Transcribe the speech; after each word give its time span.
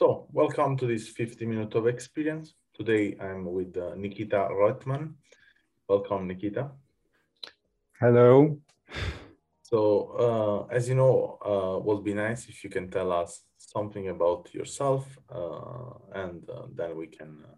So, 0.00 0.26
welcome 0.32 0.78
to 0.78 0.86
this 0.86 1.08
50 1.08 1.44
minute 1.44 1.74
of 1.74 1.86
experience. 1.86 2.54
Today 2.72 3.18
I'm 3.20 3.44
with 3.44 3.76
uh, 3.76 3.94
Nikita 3.94 4.48
Reutemann. 4.50 5.12
Welcome, 5.88 6.26
Nikita. 6.26 6.70
Hello. 8.00 8.58
So, 9.60 10.66
uh, 10.70 10.74
as 10.74 10.88
you 10.88 10.94
know, 10.94 11.36
uh, 11.44 11.84
would 11.84 12.02
be 12.02 12.14
nice 12.14 12.48
if 12.48 12.64
you 12.64 12.70
can 12.70 12.88
tell 12.90 13.12
us 13.12 13.42
something 13.58 14.08
about 14.08 14.48
yourself, 14.54 15.18
uh, 15.28 15.92
and 16.14 16.48
uh, 16.48 16.62
then 16.74 16.96
we 16.96 17.06
can 17.06 17.44
uh, 17.44 17.56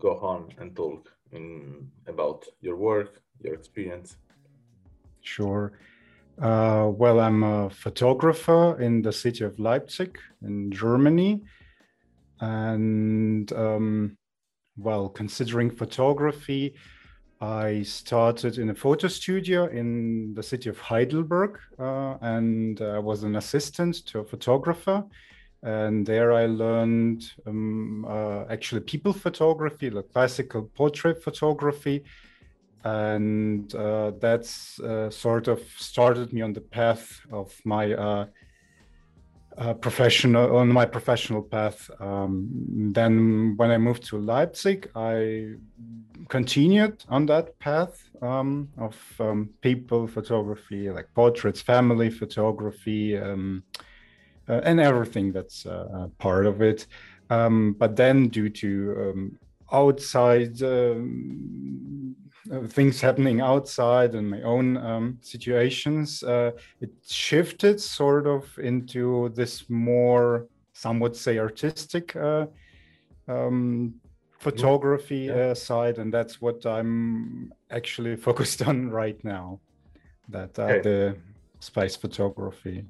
go 0.00 0.20
on 0.20 0.50
and 0.60 0.76
talk 0.76 1.10
in 1.32 1.90
about 2.06 2.44
your 2.60 2.76
work, 2.76 3.20
your 3.42 3.54
experience. 3.54 4.18
Sure. 5.20 5.72
Uh, 6.40 6.90
well, 6.92 7.18
I'm 7.20 7.42
a 7.42 7.70
photographer 7.70 8.78
in 8.80 9.00
the 9.00 9.12
city 9.12 9.44
of 9.44 9.58
Leipzig 9.58 10.18
in 10.42 10.70
Germany. 10.70 11.42
And 12.40 13.50
um, 13.52 14.18
well, 14.76 15.08
considering 15.08 15.70
photography, 15.70 16.74
I 17.40 17.82
started 17.82 18.58
in 18.58 18.70
a 18.70 18.74
photo 18.74 19.08
studio 19.08 19.66
in 19.66 20.34
the 20.34 20.42
city 20.42 20.68
of 20.68 20.78
Heidelberg, 20.78 21.58
uh, 21.78 22.16
and 22.20 22.80
I 22.80 22.98
was 22.98 23.22
an 23.22 23.36
assistant 23.36 24.06
to 24.06 24.20
a 24.20 24.24
photographer. 24.24 25.04
And 25.62 26.06
there 26.06 26.32
I 26.32 26.46
learned 26.46 27.24
um, 27.46 28.04
uh, 28.06 28.44
actually 28.50 28.82
people 28.82 29.12
photography, 29.12 29.90
like 29.90 30.12
classical 30.12 30.64
portrait 30.74 31.22
photography. 31.22 32.04
And 32.86 33.74
uh, 33.74 34.12
that's 34.20 34.78
uh, 34.78 35.10
sort 35.10 35.48
of 35.48 35.60
started 35.76 36.32
me 36.32 36.40
on 36.42 36.52
the 36.52 36.60
path 36.60 37.20
of 37.32 37.52
my 37.64 37.92
uh, 37.94 38.26
uh, 39.58 39.74
professional 39.74 40.56
on 40.56 40.68
my 40.68 40.86
professional 40.86 41.42
path. 41.42 41.90
Um, 41.98 42.48
then 42.92 43.54
when 43.56 43.70
I 43.70 43.78
moved 43.78 44.04
to 44.08 44.18
Leipzig, 44.18 44.88
I 44.94 45.54
continued 46.28 47.04
on 47.08 47.26
that 47.26 47.58
path 47.58 48.08
um, 48.22 48.68
of 48.78 48.96
um, 49.18 49.50
people 49.62 50.06
photography, 50.06 50.90
like 50.90 51.08
portraits, 51.14 51.60
family 51.60 52.10
photography, 52.10 53.16
um, 53.18 53.64
uh, 54.48 54.60
and 54.62 54.78
everything 54.78 55.32
that's 55.32 55.66
uh, 55.66 56.08
part 56.18 56.46
of 56.46 56.62
it. 56.62 56.86
Um, 57.30 57.74
but 57.78 57.96
then, 57.96 58.28
due 58.28 58.50
to 58.50 58.68
um, 59.00 59.38
outside 59.72 60.62
uh, 62.52 62.66
things 62.66 63.00
happening 63.00 63.40
outside 63.40 64.14
and 64.14 64.30
my 64.30 64.42
own 64.42 64.76
um, 64.76 65.18
situations, 65.20 66.22
uh, 66.22 66.52
it 66.80 66.90
shifted 67.06 67.80
sort 67.80 68.26
of 68.26 68.58
into 68.58 69.30
this 69.34 69.68
more, 69.68 70.46
some 70.72 71.00
would 71.00 71.16
say, 71.16 71.38
artistic 71.38 72.14
uh, 72.16 72.46
um, 73.28 73.94
photography 74.38 75.24
yeah. 75.26 75.34
uh, 75.34 75.54
side, 75.54 75.98
and 75.98 76.12
that's 76.12 76.40
what 76.40 76.64
I'm 76.66 77.52
actually 77.70 78.16
focused 78.28 78.66
on 78.66 78.90
right 78.90 79.22
now. 79.24 79.60
That 80.28 80.58
uh, 80.58 80.62
okay. 80.62 80.80
the 80.80 81.16
space 81.60 81.96
photography. 81.96 82.84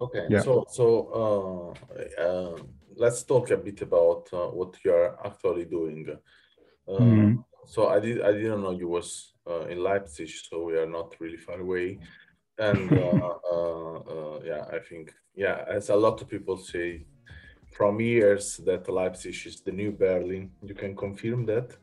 Okay. 0.00 0.26
Yeah. 0.28 0.42
So 0.42 0.66
so 0.70 1.74
uh, 2.18 2.62
let's 2.96 3.22
talk 3.22 3.50
a 3.50 3.56
bit 3.56 3.80
about 3.82 4.28
what 4.54 4.76
you 4.84 4.92
are 4.92 5.18
actually 5.26 5.64
doing. 5.64 6.18
Mm-hmm 6.86 7.40
so 7.66 7.88
I 7.88 8.00
did 8.00 8.22
I 8.22 8.32
didn't 8.32 8.62
know 8.62 8.72
you 8.72 8.88
was 8.88 9.34
uh, 9.48 9.66
in 9.66 9.78
Leipzig, 9.82 10.30
so 10.30 10.64
we 10.64 10.76
are 10.76 10.86
not 10.86 11.14
really 11.20 11.36
far 11.36 11.60
away. 11.60 11.98
And 12.58 12.92
uh, 12.92 13.34
uh, 13.52 13.96
uh, 13.98 14.40
yeah, 14.44 14.64
I 14.72 14.78
think 14.78 15.14
yeah, 15.34 15.64
as 15.68 15.90
a 15.90 15.96
lot 15.96 16.20
of 16.22 16.28
people 16.28 16.56
say 16.56 17.04
from 17.72 18.00
years 18.00 18.56
that 18.64 18.88
Leipzig 18.88 19.46
is 19.46 19.60
the 19.60 19.72
new 19.72 19.92
Berlin. 19.92 20.50
You 20.62 20.74
can 20.74 20.96
confirm 20.96 21.46
that. 21.46 21.76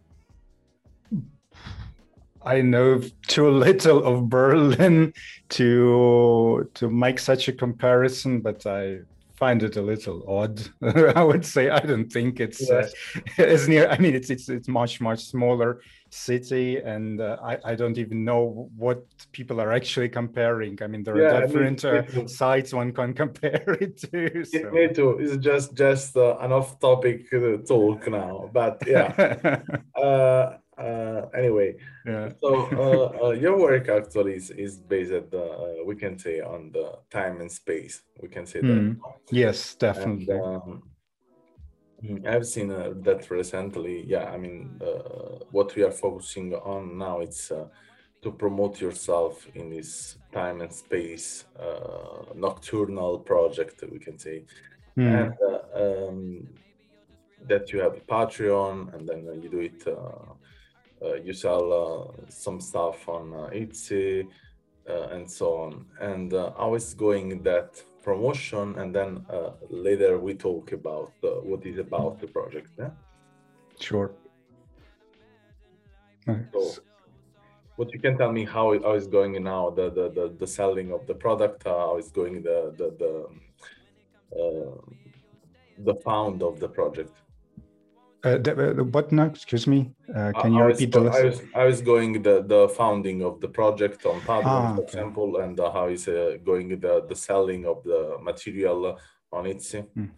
I 2.44 2.62
know 2.62 3.02
too 3.28 3.50
little 3.50 4.04
of 4.04 4.30
Berlin 4.30 5.14
to 5.50 6.70
to 6.74 6.90
make 6.90 7.20
such 7.20 7.48
a 7.48 7.54
comparison, 7.54 8.42
but 8.42 8.66
I 8.66 9.02
find 9.42 9.64
it 9.64 9.76
a 9.76 9.82
little 9.82 10.24
odd. 10.28 10.62
I 11.18 11.24
would 11.24 11.44
say 11.44 11.72
I 11.72 11.80
don't 11.80 12.12
think 12.18 12.40
it's 12.40 12.70
uh, 12.70 12.84
yes. 12.84 12.94
uh, 13.40 13.44
as 13.56 13.68
near. 13.68 13.90
I 13.90 13.98
mean, 13.98 14.14
it's 14.14 14.30
it's 14.30 14.48
it's 14.50 14.68
much 14.68 15.02
much 15.02 15.22
smaller 15.26 15.82
city, 16.12 16.78
and 16.78 17.20
uh, 17.20 17.38
I 17.44 17.72
I 17.72 17.74
don't 17.76 17.98
even 17.98 18.24
know 18.24 18.70
what 18.78 19.02
people 19.32 19.60
are 19.60 19.74
actually 19.74 20.10
comparing. 20.10 20.78
I 20.84 20.88
mean, 20.88 21.04
there 21.04 21.18
yeah, 21.18 21.38
are 21.38 21.42
different 21.48 21.84
I 21.84 22.02
mean, 22.02 22.26
uh, 22.26 22.28
sites 22.28 22.72
one 22.72 22.92
can 22.94 23.14
compare 23.24 23.78
it 23.86 23.98
to. 24.04 24.46
So. 24.46 24.70
Me 24.70 24.94
too. 24.94 25.18
It's 25.20 25.38
just 25.38 25.74
just 25.74 26.16
uh, 26.16 26.38
an 26.40 26.52
off-topic 26.52 27.34
uh, 27.34 27.58
talk 27.68 28.08
now, 28.08 28.48
but 28.54 28.78
yeah. 28.86 29.58
Uh, 30.82 31.30
anyway, 31.38 31.76
yeah. 32.06 32.30
so 32.42 32.68
uh, 32.72 33.28
uh, 33.28 33.30
your 33.32 33.58
work 33.58 33.90
actually 33.90 34.36
is, 34.36 34.50
is 34.52 34.78
based, 34.78 35.34
uh, 35.34 35.84
we 35.86 35.96
can 35.96 36.18
say, 36.18 36.40
on 36.40 36.72
the 36.72 37.00
time 37.10 37.42
and 37.42 37.52
space. 37.52 38.02
We 38.22 38.28
can 38.28 38.46
say 38.46 38.62
that. 38.62 38.68
Mm. 38.68 38.98
Yes, 39.32 39.76
definitely. 39.76 40.34
And, 40.34 40.44
um, 40.44 40.84
I've 42.28 42.48
seen 42.48 42.72
uh, 42.72 42.94
that 43.04 43.30
recently. 43.30 44.04
Yeah, 44.08 44.26
I 44.26 44.38
mean, 44.38 44.82
uh, 44.82 45.46
what 45.52 45.76
we 45.76 45.84
are 45.84 45.92
focusing 45.92 46.54
on 46.56 46.98
now 46.98 47.20
it's 47.20 47.52
uh, 47.52 47.68
to 48.24 48.32
promote 48.32 48.82
yourself 48.82 49.48
in 49.54 49.70
this 49.70 50.18
time 50.34 50.62
and 50.62 50.74
space 50.74 51.46
nocturnal 52.36 53.20
project. 53.20 53.84
We 53.92 54.00
can 54.00 54.18
say, 54.18 54.46
mm. 54.98 55.08
and 55.08 55.34
um, 55.76 56.48
that 57.48 57.72
you 57.72 57.80
have 57.80 57.96
a 57.98 58.00
Patreon, 58.00 58.94
and 58.96 59.08
then 59.08 59.42
you 59.42 59.50
do 59.50 59.60
it 59.60 59.88
uh, 59.88 60.34
you 61.24 61.34
sell 61.34 61.66
uh, 61.74 62.26
some 62.30 62.60
stuff 62.60 63.08
on 63.10 63.34
uh, 63.34 63.50
Etsy 63.54 64.28
and 64.86 65.30
so 65.30 65.58
on. 65.58 65.86
And 66.00 66.32
how 66.32 66.76
is 66.76 66.94
going 66.94 67.44
that 67.44 67.82
promotion? 68.04 68.78
And 68.78 68.94
then 68.94 69.26
later 69.70 70.20
we 70.20 70.34
talk 70.34 70.74
about 70.74 71.14
what 71.22 71.66
is 71.66 71.78
about 71.78 72.20
the 72.20 72.28
project. 72.28 72.72
Yeah? 72.78 72.90
Sure. 73.80 74.12
So, 76.26 76.82
what 77.78 77.92
you 77.94 78.00
can 78.00 78.18
tell 78.18 78.32
me 78.32 78.46
how, 78.46 78.80
how 78.82 78.94
is 78.94 79.08
going 79.08 79.42
now 79.44 79.72
the, 79.72 79.90
the 79.90 80.10
the, 80.10 80.36
the 80.38 80.48
selling 80.48 80.92
of 80.92 81.08
the 81.08 81.16
product 81.16 81.64
how 81.64 81.98
is 81.98 82.12
going 82.12 82.44
the 82.44 82.74
the 82.78 82.88
the, 83.02 83.14
uh, 84.40 84.76
the 85.80 85.96
found 86.06 86.44
of 86.44 86.60
the 86.60 86.68
project 86.68 87.14
uh, 88.24 88.38
the, 88.38 88.80
uh, 88.80 88.84
what 88.84 89.12
now? 89.12 89.26
Excuse 89.26 89.68
me. 89.68 89.92
Uh, 90.16 90.32
can 90.40 90.54
you 90.54 90.64
repeat 90.64 90.92
the 90.92 91.02
I 91.02 91.24
was, 91.24 91.42
I 91.56 91.64
was 91.66 91.82
going 91.82 92.22
the, 92.22 92.44
the 92.44 92.70
founding 92.70 93.24
of 93.24 93.42
the 93.42 93.48
project 93.48 94.06
on 94.06 94.22
Padlet, 94.22 94.46
ah, 94.46 94.76
for 94.76 94.82
okay. 94.82 94.84
example, 94.84 95.38
and 95.38 95.60
uh, 95.60 95.72
how 95.72 95.88
is 95.88 96.08
uh, 96.08 96.38
going 96.44 96.70
the, 96.80 97.06
the 97.08 97.16
selling 97.16 97.66
of 97.66 97.84
the 97.84 98.18
material 98.22 99.00
on 99.32 99.46
Etsy. 99.46 99.86
Mm. 99.98 100.10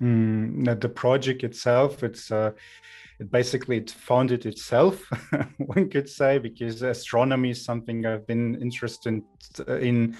Mm, 0.00 0.80
the 0.80 0.88
project 0.88 1.42
itself, 1.42 2.04
it's 2.04 2.30
uh, 2.30 2.52
it 3.18 3.32
basically 3.32 3.78
it 3.78 3.90
founded 3.90 4.46
itself, 4.46 5.10
one 5.58 5.90
could 5.90 6.08
say, 6.08 6.38
because 6.38 6.82
astronomy 6.82 7.50
is 7.50 7.64
something 7.64 8.06
I've 8.06 8.26
been 8.26 8.60
interested 8.62 9.20
in 9.68 10.16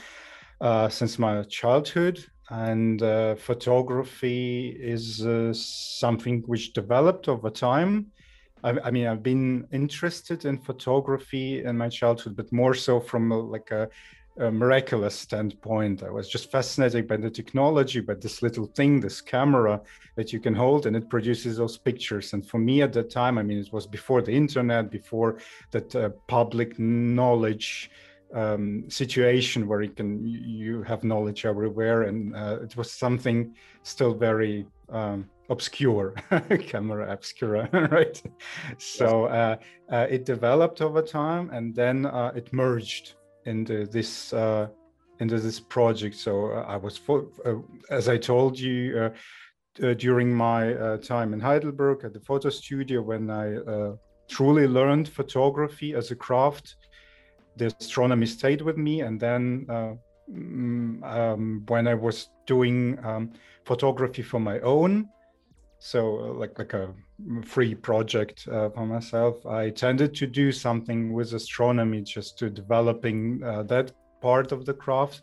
since 0.90 1.18
my 1.20 1.44
childhood 1.44 2.24
and 2.50 3.02
uh, 3.02 3.34
photography 3.34 4.68
is 4.80 5.24
uh, 5.24 5.52
something 5.52 6.42
which 6.46 6.72
developed 6.72 7.28
over 7.28 7.50
time. 7.50 8.06
I, 8.64 8.70
I, 8.84 8.90
mean, 8.90 9.06
I've 9.06 9.22
been 9.22 9.66
interested 9.70 10.44
in 10.44 10.58
photography 10.58 11.64
in 11.64 11.76
my 11.76 11.88
childhood, 11.88 12.36
but 12.36 12.50
more 12.50 12.74
so 12.74 13.00
from 13.00 13.30
a, 13.32 13.38
like 13.38 13.70
a, 13.70 13.88
a, 14.38 14.50
miraculous 14.50 15.14
standpoint. 15.14 16.02
I 16.02 16.10
was 16.10 16.28
just 16.28 16.50
fascinated 16.50 17.06
by 17.06 17.18
the 17.18 17.30
technology, 17.30 18.00
by 18.00 18.14
this 18.14 18.42
little 18.42 18.66
thing, 18.66 19.00
this 19.00 19.20
camera 19.20 19.80
that 20.16 20.32
you 20.32 20.40
can 20.40 20.54
hold, 20.54 20.86
and 20.86 20.96
it 20.96 21.08
produces 21.08 21.58
those 21.58 21.76
pictures. 21.76 22.32
And 22.32 22.44
for 22.44 22.58
me 22.58 22.82
at 22.82 22.94
that 22.94 23.10
time, 23.10 23.36
I 23.36 23.42
mean, 23.42 23.58
it 23.58 23.72
was 23.72 23.86
before 23.86 24.22
the 24.22 24.32
internet, 24.32 24.90
before 24.90 25.38
that 25.70 25.94
uh, 25.94 26.10
public 26.26 26.78
knowledge 26.78 27.90
um, 28.34 28.84
situation 28.88 29.66
where 29.66 29.82
you 29.82 29.90
can 29.90 30.26
you 30.26 30.82
have 30.82 31.04
knowledge 31.04 31.44
everywhere, 31.44 32.02
and 32.02 32.34
uh, 32.34 32.58
it 32.62 32.76
was 32.76 32.90
something 32.92 33.54
still 33.82 34.14
very 34.14 34.66
um, 34.90 35.28
obscure 35.50 36.14
camera 36.66 37.10
obscura 37.12 37.68
right? 37.90 38.22
So 38.78 39.24
uh, 39.26 39.56
uh, 39.90 40.06
it 40.10 40.24
developed 40.24 40.80
over 40.80 41.02
time 41.02 41.50
and 41.50 41.74
then 41.74 42.06
uh, 42.06 42.32
it 42.34 42.52
merged 42.52 43.14
into 43.46 43.86
this 43.86 44.32
uh, 44.32 44.68
into 45.20 45.40
this 45.40 45.58
project. 45.58 46.16
So 46.16 46.52
uh, 46.52 46.64
i 46.68 46.76
was 46.76 47.00
uh, 47.08 47.54
as 47.90 48.08
i 48.08 48.16
told 48.16 48.58
you 48.58 49.10
during 49.96 50.34
my 50.34 50.96
time 51.02 51.32
in 51.32 51.40
heidelberg 51.40 52.04
at 52.04 52.12
the 52.12 52.20
photo 52.20 52.50
studio 52.50 53.00
when 53.00 53.30
i 53.30 53.46
truly 54.28 54.66
learned 54.66 55.08
photography 55.08 55.94
as 55.94 56.10
a 56.10 56.16
craft 56.16 56.76
the 57.58 57.66
astronomy 57.80 58.26
stayed 58.26 58.62
with 58.62 58.76
me 58.76 59.00
and 59.00 59.20
then 59.20 59.66
mm, 60.30 61.02
um, 61.04 61.64
when 61.68 61.86
i 61.86 61.94
was 61.94 62.30
doing 62.46 62.98
um, 63.04 63.30
photography 63.64 64.22
for 64.22 64.40
my 64.40 64.58
own 64.60 65.08
so 65.78 66.20
uh, 66.20 66.32
like 66.32 66.58
like 66.58 66.74
a 66.74 66.92
free 67.44 67.74
project 67.74 68.48
uh, 68.50 68.68
for 68.70 68.86
myself 68.86 69.44
i 69.46 69.70
tended 69.70 70.14
to 70.14 70.26
do 70.26 70.50
something 70.50 71.12
with 71.12 71.32
astronomy 71.34 72.00
just 72.00 72.38
to 72.38 72.50
developing 72.50 73.42
uh, 73.44 73.62
that 73.62 73.92
part 74.20 74.52
of 74.52 74.64
the 74.66 74.74
craft. 74.74 75.22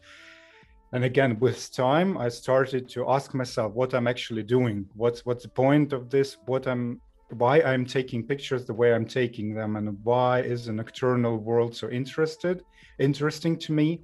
And 0.93 1.03
again 1.03 1.37
with 1.39 1.73
time 1.73 2.17
i 2.17 2.29
started 2.29 2.87
to 2.89 3.09
ask 3.09 3.33
myself 3.33 3.73
what 3.73 3.93
i'm 3.93 4.07
actually 4.07 4.43
doing. 4.43 4.85
What's 4.93 5.25
what's 5.25 5.43
the 5.43 5.49
point 5.49 5.91
of 5.91 6.09
this? 6.09 6.37
What 6.45 6.67
i'm 6.67 7.01
why 7.29 7.61
i'm 7.61 7.85
taking 7.85 8.23
pictures 8.23 8.65
the 8.65 8.73
way 8.73 8.93
i'm 8.93 9.05
taking 9.05 9.53
them 9.53 9.75
and 9.75 9.97
why 10.03 10.41
is 10.41 10.67
a 10.67 10.73
nocturnal 10.73 11.37
world 11.37 11.75
so 11.75 11.89
interested 11.89 12.63
interesting 12.99 13.57
to 13.57 13.71
me 13.71 14.01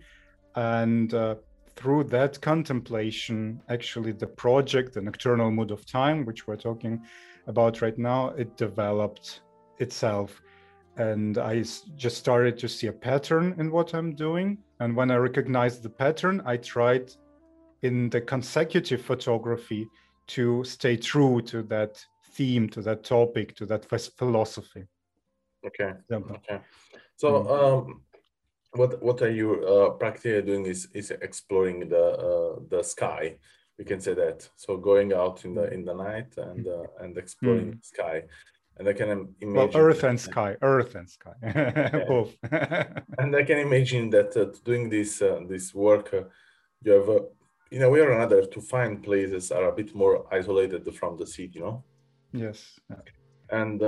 and 0.56 1.14
uh, 1.14 1.36
through 1.76 2.04
that 2.06 2.40
contemplation, 2.42 3.62
actually 3.70 4.12
the 4.12 4.28
project, 4.28 4.94
the 4.94 5.02
nocturnal 5.02 5.52
mood 5.52 5.72
of 5.72 5.86
time, 5.86 6.26
which 6.26 6.48
we're 6.48 6.56
talking 6.56 7.02
about 7.48 7.82
right 7.82 7.98
now, 7.98 8.30
it 8.30 8.56
developed 8.58 9.42
itself. 9.80 10.42
And 10.98 11.38
I 11.38 11.64
just 11.96 12.18
started 12.18 12.58
to 12.60 12.68
see 12.68 12.88
a 12.88 12.94
pattern 12.94 13.56
in 13.58 13.72
what 13.72 13.96
I'm 13.96 14.14
doing. 14.14 14.58
And 14.80 14.96
when 14.96 15.10
I 15.10 15.16
recognized 15.16 15.84
the 15.84 15.90
pattern, 15.90 16.42
I 16.46 16.58
tried 16.58 17.12
in 17.82 18.10
the 18.10 18.22
consecutive 18.22 19.02
photography 19.02 19.88
to 20.28 20.64
stay 20.64 20.98
true 20.98 21.42
to 21.44 21.64
that 21.64 22.06
theme, 22.34 22.70
to 22.70 22.82
that 22.82 23.04
topic, 23.04 23.56
to 23.56 23.66
that 23.68 23.86
philosophy. 24.18 24.86
Okay. 25.66 25.94
Okay. 26.12 26.60
So, 27.16 27.28
mm. 27.32 27.52
um, 27.52 28.02
what 28.74 29.02
what 29.04 29.22
are 29.22 29.32
you 29.32 29.66
uh, 29.66 29.90
practically 29.92 30.42
doing 30.42 30.66
is 30.66 30.88
is 30.94 31.12
exploring 31.12 31.90
the 31.90 32.06
uh, 32.28 32.60
the 32.70 32.84
sky 32.84 33.38
we 33.78 33.86
can 33.86 34.00
say 34.00 34.14
that 34.14 34.48
so 34.56 34.78
going 34.78 35.14
out 35.14 35.44
in 35.46 35.56
the 35.56 35.74
in 35.74 35.84
the 35.86 35.94
night 35.94 36.32
and 36.38 36.68
uh, 36.68 36.84
and 37.00 37.18
exploring 37.18 37.72
mm. 37.72 37.82
the 37.82 37.88
sky 37.96 38.24
and 38.78 38.88
i 38.88 38.94
can 38.94 39.10
imagine 39.42 39.54
well, 39.54 39.70
earth 39.76 40.04
and 40.04 40.20
sky 40.30 40.56
earth 40.62 40.96
and 40.96 41.10
sky 41.10 41.34
both 42.08 42.36
and 43.18 43.36
i 43.36 43.44
can 43.44 43.60
imagine 43.60 44.10
that 44.10 44.36
uh, 44.38 44.46
doing 44.64 44.90
this 44.90 45.22
uh, 45.22 45.40
this 45.50 45.74
work 45.74 46.14
uh, 46.14 46.24
you 46.84 46.92
have 46.92 47.10
in 47.72 47.84
a 47.84 47.90
way 47.90 48.00
or 48.00 48.12
another 48.12 48.46
to 48.46 48.60
find 48.62 49.04
places 49.04 49.52
are 49.52 49.70
a 49.70 49.76
bit 49.76 49.94
more 49.96 50.26
isolated 50.34 50.84
from 50.96 51.18
the 51.18 51.28
city 51.28 51.54
you 51.56 51.62
know 51.62 51.84
yes. 52.34 52.80
And 53.50 53.82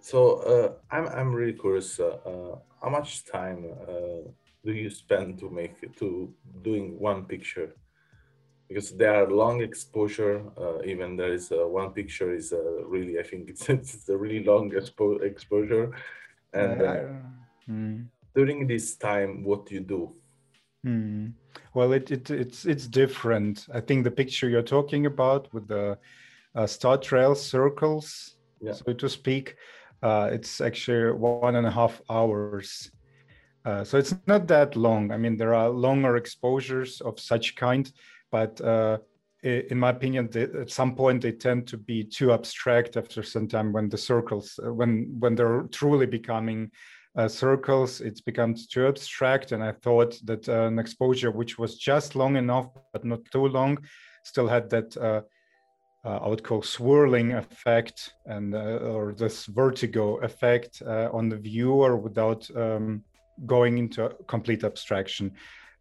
so 0.00 0.76
i'm 0.90 1.06
i'm 1.08 1.32
really 1.32 1.54
curious 1.54 1.98
how 1.98 2.90
much 2.90 3.24
time 3.24 3.64
uh, 3.88 4.28
do 4.64 4.72
you 4.72 4.90
spend 4.90 5.38
to 5.38 5.50
make 5.50 5.76
to 5.96 6.32
doing 6.62 6.98
one 6.98 7.24
picture? 7.24 7.74
Because 8.68 8.90
there 8.96 9.14
are 9.14 9.30
long 9.30 9.62
exposure 9.62 10.42
uh, 10.58 10.82
even 10.84 11.16
there 11.16 11.32
is 11.32 11.52
uh, 11.52 11.66
one 11.66 11.90
picture 11.90 12.34
is 12.34 12.52
uh, 12.52 12.84
really 12.84 13.18
i 13.18 13.22
think 13.22 13.50
it's, 13.50 13.68
it's 13.76 14.08
a 14.08 14.16
really 14.16 14.44
long 14.44 14.70
expo- 14.70 15.22
exposure. 15.22 15.90
And 16.52 16.80
mm. 17.68 18.06
during 18.34 18.66
this 18.66 18.96
time 18.96 19.44
what 19.44 19.66
do 19.66 19.74
you 19.74 19.80
do? 19.80 20.12
Mm. 20.86 21.32
well 21.72 21.92
it, 21.92 22.10
it 22.10 22.30
it's 22.30 22.66
it's 22.66 22.86
different. 22.86 23.66
I 23.72 23.80
think 23.80 24.04
the 24.04 24.10
picture 24.10 24.48
you're 24.48 24.70
talking 24.76 25.06
about 25.06 25.52
with 25.54 25.68
the 25.68 25.98
uh, 26.54 26.66
star 26.66 26.96
trail 26.96 27.34
circles 27.34 28.36
yeah. 28.60 28.72
so 28.72 28.92
to 28.92 29.08
speak 29.08 29.56
uh, 30.04 30.28
it's 30.30 30.60
actually 30.60 31.12
one 31.12 31.56
and 31.56 31.66
a 31.66 31.70
half 31.70 32.02
hours. 32.10 32.90
Uh, 33.64 33.82
so 33.82 33.96
it's 33.96 34.14
not 34.26 34.46
that 34.46 34.76
long. 34.76 35.10
I 35.10 35.16
mean, 35.16 35.38
there 35.38 35.54
are 35.54 35.70
longer 35.70 36.16
exposures 36.18 37.00
of 37.00 37.18
such 37.18 37.56
kind, 37.56 37.90
but 38.30 38.60
uh, 38.60 38.98
in 39.42 39.78
my 39.78 39.88
opinion, 39.88 40.28
they, 40.30 40.42
at 40.42 40.70
some 40.70 40.94
point 40.94 41.22
they 41.22 41.32
tend 41.32 41.66
to 41.68 41.78
be 41.78 42.04
too 42.04 42.34
abstract 42.34 42.98
after 42.98 43.22
some 43.22 43.48
time 43.48 43.72
when 43.72 43.88
the 43.88 43.96
circles, 43.96 44.60
uh, 44.62 44.72
when 44.74 45.16
when 45.18 45.34
they're 45.34 45.62
truly 45.72 46.06
becoming 46.06 46.70
uh, 47.16 47.26
circles, 47.26 48.02
it's 48.02 48.20
becomes 48.20 48.66
too 48.66 48.86
abstract. 48.86 49.52
And 49.52 49.64
I 49.64 49.72
thought 49.72 50.18
that 50.24 50.46
uh, 50.46 50.66
an 50.66 50.78
exposure 50.78 51.30
which 51.30 51.58
was 51.58 51.78
just 51.78 52.14
long 52.14 52.36
enough 52.36 52.68
but 52.92 53.06
not 53.06 53.24
too 53.30 53.46
long, 53.46 53.78
still 54.22 54.48
had 54.48 54.68
that 54.68 54.94
uh, 54.98 55.22
I 56.04 56.28
would 56.28 56.42
call 56.42 56.62
swirling 56.62 57.32
effect 57.32 58.14
and 58.26 58.54
uh, 58.54 58.78
or 58.92 59.14
this 59.14 59.46
vertigo 59.46 60.16
effect 60.16 60.82
uh, 60.86 61.08
on 61.12 61.28
the 61.28 61.36
viewer 61.36 61.96
without 61.96 62.48
um, 62.56 63.02
going 63.46 63.78
into 63.78 64.10
complete 64.26 64.64
abstraction. 64.64 65.32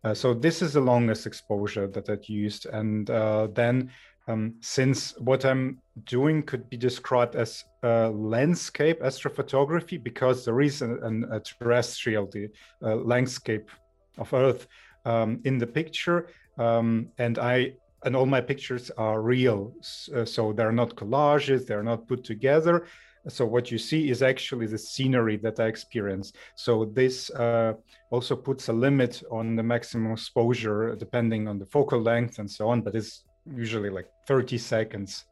Uh, 0.04 0.14
so 0.14 0.34
this 0.34 0.62
is 0.62 0.74
the 0.74 0.82
longest 0.82 1.28
exposure 1.28 1.88
that 1.88 2.10
I've 2.10 2.26
used, 2.26 2.66
and 2.66 3.10
uh, 3.10 3.48
then 3.54 3.92
um, 4.28 4.56
since 4.62 5.18
what 5.20 5.46
I'm 5.46 5.80
doing 6.06 6.44
could 6.44 6.70
be 6.70 6.78
described 6.78 7.36
as 7.36 7.64
landscape 7.84 9.02
astrophotography 9.02 10.02
because 10.02 10.46
there 10.46 10.62
is 10.62 10.82
an 10.82 11.26
a 11.32 11.40
terrestrial 11.42 12.28
the 12.28 12.50
uh, 12.82 12.96
landscape 12.96 13.70
of 14.18 14.34
Earth 14.34 14.68
um, 15.06 15.42
in 15.44 15.58
the 15.58 15.68
picture, 15.68 16.28
um, 16.58 17.10
and 17.18 17.38
I 17.40 17.74
and 18.06 18.16
all 18.16 18.26
my 18.26 18.42
pictures 18.42 18.92
are 18.98 19.22
real. 19.22 19.74
Uh, 20.16 20.26
so 20.26 20.54
they're 20.54 20.72
not 20.72 20.96
collages, 20.96 21.66
they're 21.66 21.84
not 21.84 22.08
put 22.08 22.24
together. 22.24 22.86
So 23.30 23.46
what 23.46 23.72
you 23.72 23.78
see 23.78 24.10
is 24.10 24.22
actually 24.22 24.68
the 24.68 24.78
scenery 24.78 25.38
that 25.38 25.60
I 25.60 25.68
experience. 25.68 26.34
So 26.56 26.86
this 26.86 27.30
uh, 27.30 27.74
also 28.10 28.36
puts 28.36 28.68
a 28.68 28.74
limit 28.74 29.24
on 29.32 29.56
the 29.56 29.64
maximum 29.64 30.12
exposure 30.12 30.96
depending 30.96 31.48
on 31.48 31.58
the 31.58 31.66
focal 31.66 32.02
length 32.02 32.40
and 32.40 32.52
so 32.52 32.68
on, 32.70 32.82
but 32.82 32.96
it's 32.96 33.24
usually 33.56 33.90
like 33.90 34.08
30 34.28 34.58
seconds 34.58 35.26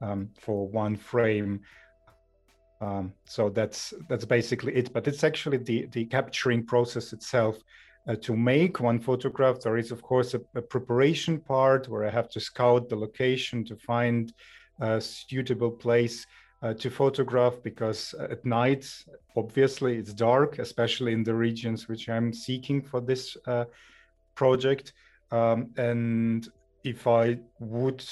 um, 0.00 0.30
for 0.40 0.68
one 0.68 0.96
frame. 0.96 1.60
Um, 2.80 3.12
so 3.26 3.48
that's 3.48 3.94
that's 4.08 4.24
basically 4.24 4.74
it. 4.74 4.92
But 4.92 5.06
it's 5.06 5.22
actually 5.22 5.58
the 5.58 5.86
the 5.92 6.04
capturing 6.06 6.66
process 6.66 7.12
itself 7.12 7.58
uh, 8.08 8.16
to 8.16 8.36
make 8.36 8.80
one 8.80 8.98
photograph, 8.98 9.60
there 9.60 9.76
is, 9.76 9.92
of 9.92 10.02
course, 10.02 10.34
a, 10.34 10.40
a, 10.54 10.62
preparation 10.62 11.38
part 11.38 11.88
where 11.88 12.04
I 12.04 12.10
have 12.10 12.28
to 12.30 12.40
scout 12.40 12.88
the 12.88 12.96
location 12.96 13.64
to 13.66 13.76
find 13.76 14.32
a 14.80 15.00
suitable 15.00 15.70
place 15.70 16.26
uh, 16.62 16.74
to 16.74 16.90
photograph 16.90 17.54
because 17.62 18.14
at 18.18 18.44
night, 18.44 18.88
obviously, 19.36 19.96
it's 19.96 20.12
dark, 20.12 20.58
especially 20.58 21.12
in 21.12 21.22
the 21.22 21.34
regions 21.34 21.88
which 21.88 22.08
I'm 22.08 22.32
seeking 22.32 22.82
for 22.82 23.00
this 23.00 23.36
uh, 23.46 23.64
project. 24.34 24.92
Um, 25.30 25.70
and 25.76 26.48
if 26.84 27.06
I 27.06 27.38
would 27.60 28.04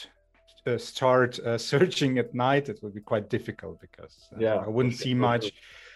uh, 0.67 0.79
start 0.79 1.39
uh, 1.41 1.59
searching 1.73 2.19
at 2.19 2.35
night, 2.35 2.69
it 2.69 2.79
would 2.83 2.95
be 2.95 3.01
quite 3.01 3.29
difficult 3.29 3.81
because 3.81 4.29
uh, 4.33 4.39
yeah, 4.39 4.55
I 4.57 4.69
wouldn't 4.69 4.97
see 4.97 5.15
much. 5.15 5.53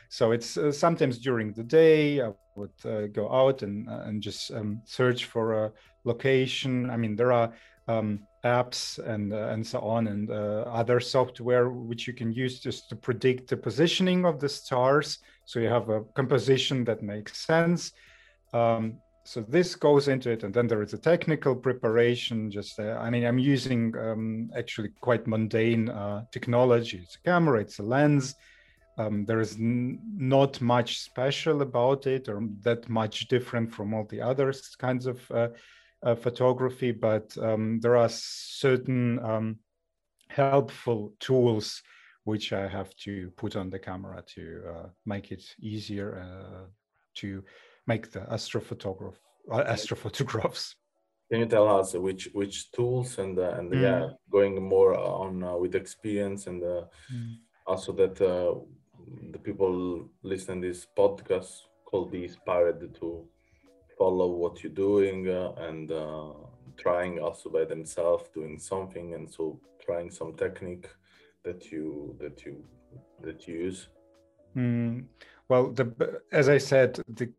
So 0.08 0.32
it's 0.32 0.56
uh, 0.56 0.72
sometimes 0.72 1.18
during 1.18 1.52
the 1.52 1.64
day 1.64 2.20
I 2.20 2.30
would 2.56 2.72
uh, 2.84 3.06
go 3.08 3.30
out 3.32 3.62
and 3.62 3.88
uh, 3.88 4.02
and 4.06 4.22
just 4.22 4.50
um, 4.52 4.80
search 4.84 5.24
for 5.24 5.64
a 5.64 5.72
location. 6.04 6.90
I 6.90 6.96
mean, 6.96 7.16
there 7.16 7.32
are 7.32 7.52
um, 7.88 8.26
apps 8.44 8.98
and 8.98 9.32
uh, 9.32 9.48
and 9.48 9.66
so 9.66 9.80
on 9.80 10.06
and 10.06 10.30
uh, 10.30 10.64
other 10.66 11.00
software 11.00 11.70
which 11.70 12.06
you 12.06 12.12
can 12.12 12.32
use 12.32 12.60
just 12.60 12.88
to 12.88 12.96
predict 12.96 13.48
the 13.48 13.56
positioning 13.56 14.24
of 14.24 14.40
the 14.40 14.48
stars. 14.48 15.18
So 15.44 15.58
you 15.60 15.68
have 15.68 15.88
a 15.88 16.02
composition 16.14 16.84
that 16.84 17.02
makes 17.02 17.46
sense. 17.46 17.92
Um, 18.52 18.98
so 19.26 19.40
this 19.40 19.74
goes 19.74 20.08
into 20.08 20.30
it, 20.30 20.44
and 20.44 20.52
then 20.52 20.66
there 20.66 20.82
is 20.82 20.92
a 20.92 20.98
technical 20.98 21.56
preparation. 21.56 22.50
Just 22.50 22.78
uh, 22.78 22.98
I 23.00 23.08
mean, 23.08 23.24
I'm 23.24 23.38
using 23.38 23.96
um, 23.96 24.50
actually 24.54 24.90
quite 25.00 25.26
mundane 25.26 25.86
technology. 26.30 26.98
It's 27.02 27.16
a 27.16 27.20
camera, 27.20 27.60
it's 27.60 27.78
a 27.78 27.82
lens 27.82 28.34
um, 28.96 29.24
there 29.24 29.40
is 29.40 29.56
not 29.58 30.60
much 30.60 31.00
special 31.00 31.62
about 31.62 32.06
it 32.06 32.28
or 32.28 32.42
that 32.62 32.88
much 32.88 33.28
different 33.28 33.72
from 33.72 33.92
all 33.94 34.04
the 34.04 34.20
other 34.20 34.52
kinds 34.78 35.06
of 35.06 35.30
uh, 35.30 35.48
uh, 36.02 36.14
photography, 36.14 36.92
but 36.92 37.36
um, 37.38 37.80
there 37.80 37.96
are 37.96 38.08
certain 38.10 39.18
um, 39.24 39.58
helpful 40.28 41.14
tools 41.20 41.82
which 42.24 42.52
I 42.52 42.66
have 42.68 42.94
to 43.04 43.30
put 43.36 43.56
on 43.56 43.70
the 43.70 43.78
camera 43.78 44.22
to 44.34 44.62
uh, 44.68 44.86
make 45.04 45.30
it 45.32 45.44
easier 45.60 46.18
uh, 46.18 46.66
to 47.16 47.42
make 47.86 48.10
the 48.10 48.20
astrophotograph 48.20 49.16
uh, 49.52 49.64
astrophotographs. 49.64 50.74
Can 51.30 51.40
you 51.40 51.46
tell 51.46 51.68
us 51.68 51.94
which 51.94 52.28
which 52.32 52.70
tools 52.72 53.18
and 53.18 53.38
uh, 53.38 53.54
and 53.58 53.70
Mm. 53.72 53.82
yeah, 53.82 54.08
going 54.30 54.62
more 54.62 54.94
on 54.94 55.42
uh, 55.42 55.56
with 55.56 55.74
experience 55.74 56.46
and 56.46 56.62
uh, 56.62 56.84
Mm. 57.12 57.36
also 57.66 57.92
that 57.92 58.20
uh, 58.20 58.54
the 59.32 59.38
people 59.38 60.08
listening 60.22 60.60
this 60.60 60.86
podcast 60.96 61.62
could 61.86 62.10
be 62.10 62.24
inspired 62.24 62.80
to 63.00 63.26
follow 63.98 64.28
what 64.28 64.62
you're 64.62 64.72
doing 64.72 65.28
uh, 65.28 65.52
and 65.58 65.92
uh, 65.92 66.32
trying 66.76 67.18
also 67.20 67.48
by 67.50 67.64
themselves 67.64 68.28
doing 68.34 68.58
something 68.58 69.14
and 69.14 69.30
so 69.30 69.60
trying 69.84 70.10
some 70.10 70.34
technique 70.34 70.88
that 71.44 71.70
you 71.70 72.16
that 72.20 72.44
you 72.44 72.64
that 73.22 73.46
you 73.46 73.54
use. 73.54 73.88
Mm, 74.56 75.04
well, 75.48 75.70
the 75.70 76.20
as 76.32 76.48
I 76.48 76.58
said, 76.58 77.00
the 77.08 77.30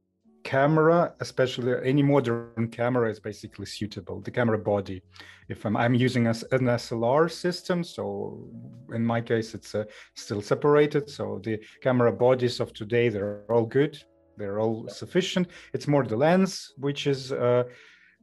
camera, 0.45 1.13
especially 1.19 1.73
any 1.83 2.03
modern 2.03 2.69
camera, 2.71 3.09
is 3.09 3.19
basically 3.19 3.65
suitable. 3.65 4.21
The 4.21 4.31
camera 4.31 4.59
body. 4.59 5.01
If 5.49 5.65
I'm, 5.65 5.75
I'm 5.75 5.95
using 5.95 6.27
an 6.27 6.33
SLR 6.33 7.29
system, 7.29 7.83
so 7.83 8.47
in 8.93 9.03
my 9.03 9.21
case, 9.21 9.53
it's 9.55 9.75
uh, 9.75 9.83
still 10.13 10.41
separated. 10.41 11.09
So 11.09 11.41
the 11.43 11.59
camera 11.81 12.13
bodies 12.13 12.59
of 12.59 12.71
today, 12.73 13.09
they're 13.09 13.43
all 13.49 13.65
good. 13.65 14.01
They're 14.37 14.59
all 14.59 14.87
sufficient. 14.87 15.47
It's 15.73 15.87
more 15.87 16.03
the 16.05 16.15
lens, 16.15 16.73
which 16.77 17.07
is 17.07 17.31
uh, 17.31 17.63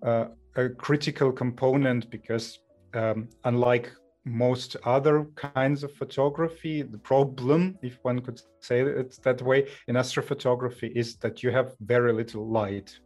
uh, 0.02 0.26
a 0.56 0.68
critical 0.68 1.32
component 1.32 2.08
because 2.08 2.60
um, 2.94 3.28
unlike 3.44 3.90
most 4.24 4.76
other 4.84 5.24
kinds 5.34 5.82
of 5.82 5.92
photography, 5.94 6.82
the 6.82 6.98
problem, 6.98 7.78
if 7.82 7.98
one 8.02 8.20
could 8.20 8.40
say 8.60 8.80
it 8.80 9.18
that 9.22 9.42
way, 9.42 9.66
in 9.88 9.96
astrophotography 9.96 10.90
is 10.94 11.16
that 11.16 11.42
you 11.42 11.50
have 11.50 11.74
very 11.80 12.12
little 12.12 12.48
light, 12.48 12.98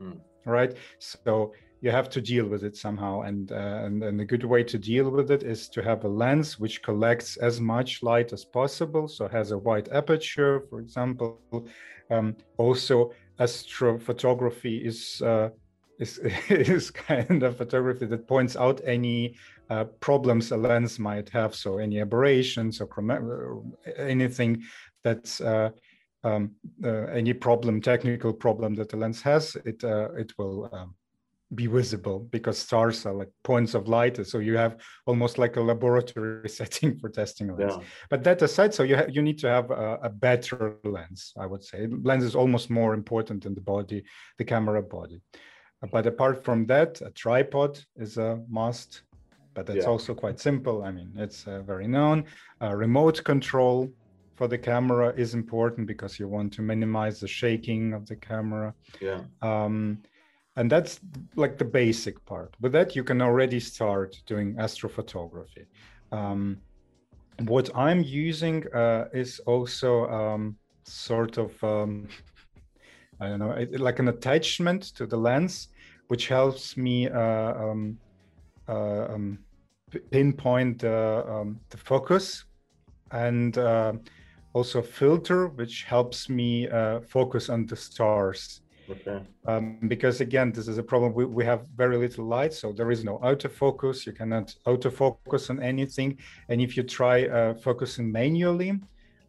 Mm. 0.00 0.20
right? 0.44 0.76
So 0.98 1.52
you 1.80 1.90
have 1.90 2.08
to 2.10 2.20
deal 2.20 2.46
with 2.46 2.64
it 2.64 2.76
somehow, 2.76 3.22
and, 3.22 3.52
uh, 3.52 3.84
and 3.84 4.02
and 4.02 4.20
a 4.20 4.24
good 4.24 4.44
way 4.44 4.62
to 4.64 4.78
deal 4.78 5.08
with 5.10 5.30
it 5.30 5.42
is 5.42 5.68
to 5.68 5.82
have 5.82 6.04
a 6.04 6.08
lens 6.08 6.58
which 6.58 6.82
collects 6.82 7.36
as 7.36 7.60
much 7.60 8.02
light 8.02 8.32
as 8.32 8.44
possible, 8.44 9.08
so 9.08 9.28
has 9.28 9.52
a 9.52 9.58
wide 9.58 9.88
aperture, 9.92 10.60
for 10.68 10.80
example. 10.80 11.38
Um, 12.10 12.36
also, 12.56 13.12
astrophotography 13.38 14.84
is 14.84 15.22
uh, 15.22 15.50
is 15.98 16.18
is 16.48 16.90
kind 16.90 17.42
of 17.42 17.56
photography 17.56 18.06
that 18.06 18.26
points 18.26 18.56
out 18.56 18.80
any 18.84 19.36
uh, 19.70 19.84
problems 20.00 20.52
a 20.52 20.56
lens 20.56 20.98
might 20.98 21.28
have. 21.30 21.54
So 21.54 21.78
any 21.78 22.00
aberrations 22.00 22.80
or 22.80 22.88
uh, 23.10 23.90
anything 23.98 24.62
that's 25.02 25.40
uh, 25.40 25.70
um, 26.24 26.52
uh, 26.84 27.06
any 27.06 27.32
problem, 27.32 27.80
technical 27.80 28.32
problem 28.32 28.74
that 28.74 28.88
the 28.88 28.96
lens 28.96 29.22
has, 29.22 29.56
it 29.64 29.84
uh, 29.84 30.08
it 30.14 30.32
will 30.38 30.68
um, 30.72 30.94
be 31.54 31.66
visible 31.66 32.18
because 32.30 32.58
stars 32.58 33.06
are 33.06 33.14
like 33.14 33.30
points 33.44 33.74
of 33.74 33.86
light. 33.86 34.26
So 34.26 34.38
you 34.38 34.56
have 34.56 34.76
almost 35.06 35.38
like 35.38 35.56
a 35.56 35.60
laboratory 35.60 36.48
setting 36.60 36.98
for 36.98 37.08
testing 37.08 37.56
lens. 37.56 37.74
Yeah. 37.76 37.84
But 38.10 38.24
that 38.24 38.42
aside, 38.42 38.74
so 38.74 38.82
you 38.82 39.00
you 39.08 39.22
need 39.22 39.38
to 39.40 39.48
have 39.48 39.70
a, 39.70 39.98
a 40.02 40.10
better 40.10 40.76
lens. 40.84 41.32
I 41.38 41.46
would 41.46 41.62
say 41.62 41.86
lens 41.86 42.24
is 42.24 42.34
almost 42.34 42.70
more 42.70 42.94
important 42.94 43.44
than 43.44 43.54
the 43.54 43.60
body, 43.60 44.04
the 44.38 44.44
camera 44.44 44.82
body. 44.82 45.20
But 45.92 46.06
apart 46.06 46.42
from 46.42 46.66
that, 46.66 47.00
a 47.02 47.10
tripod 47.10 47.78
is 47.96 48.16
a 48.16 48.40
must. 48.48 49.02
But 49.56 49.64
that's 49.66 49.86
Yeah. 49.86 49.92
also 49.94 50.14
quite 50.14 50.38
simple. 50.38 50.84
I 50.84 50.90
mean, 50.92 51.10
it's 51.16 51.46
uh, 51.46 51.62
very 51.62 51.88
known. 51.88 52.26
Uh, 52.62 52.74
remote 52.76 53.24
control 53.24 53.90
for 54.36 54.46
the 54.48 54.58
camera 54.58 55.14
is 55.16 55.32
important 55.32 55.86
because 55.86 56.20
you 56.20 56.28
want 56.28 56.52
to 56.52 56.62
minimize 56.62 57.20
the 57.20 57.26
shaking 57.40 57.94
of 57.94 58.06
the 58.06 58.16
camera. 58.16 58.74
Yeah. 59.00 59.22
Um, 59.40 60.02
and 60.56 60.70
that's 60.70 61.00
like 61.36 61.56
the 61.56 61.64
basic 61.64 62.22
part. 62.26 62.54
With 62.60 62.72
that, 62.72 62.94
you 62.94 63.02
can 63.02 63.22
already 63.22 63.58
start 63.58 64.14
doing 64.26 64.56
astrophotography. 64.56 65.64
Um, 66.12 66.58
what 67.54 67.70
I'm 67.74 68.02
using 68.02 68.66
uh, 68.74 69.06
is 69.14 69.40
also 69.46 70.06
um, 70.08 70.56
sort 70.84 71.38
of, 71.38 71.50
um, 71.64 72.08
I 73.20 73.28
don't 73.28 73.38
know, 73.38 73.66
like 73.78 74.00
an 74.00 74.08
attachment 74.08 74.82
to 74.96 75.06
the 75.06 75.16
lens, 75.16 75.68
which 76.08 76.28
helps 76.28 76.76
me 76.76 77.08
uh, 77.08 77.54
um, 77.64 77.98
um, 78.68 79.38
pinpoint 80.10 80.84
uh, 80.84 81.22
um, 81.28 81.60
the 81.70 81.76
focus 81.76 82.44
and 83.12 83.56
uh, 83.58 83.92
also 84.52 84.82
filter, 84.82 85.48
which 85.48 85.84
helps 85.84 86.28
me 86.28 86.68
uh, 86.68 87.00
focus 87.00 87.48
on 87.48 87.66
the 87.66 87.76
stars. 87.76 88.62
Okay. 88.88 89.20
um, 89.48 89.78
because 89.88 90.20
again 90.20 90.52
this 90.52 90.68
is 90.68 90.78
a 90.78 90.82
problem. 90.82 91.12
We, 91.12 91.24
we 91.24 91.44
have 91.44 91.66
very 91.74 91.96
little 91.96 92.24
light 92.24 92.54
so 92.54 92.72
there 92.72 92.92
is 92.92 93.04
no 93.04 93.18
autofocus. 93.18 94.06
You 94.06 94.12
cannot 94.12 94.54
autofocus 94.64 95.50
on 95.50 95.60
anything. 95.60 96.18
And 96.48 96.60
if 96.60 96.76
you 96.76 96.84
try 96.84 97.26
uh, 97.26 97.54
focusing 97.54 98.12
manually 98.12 98.78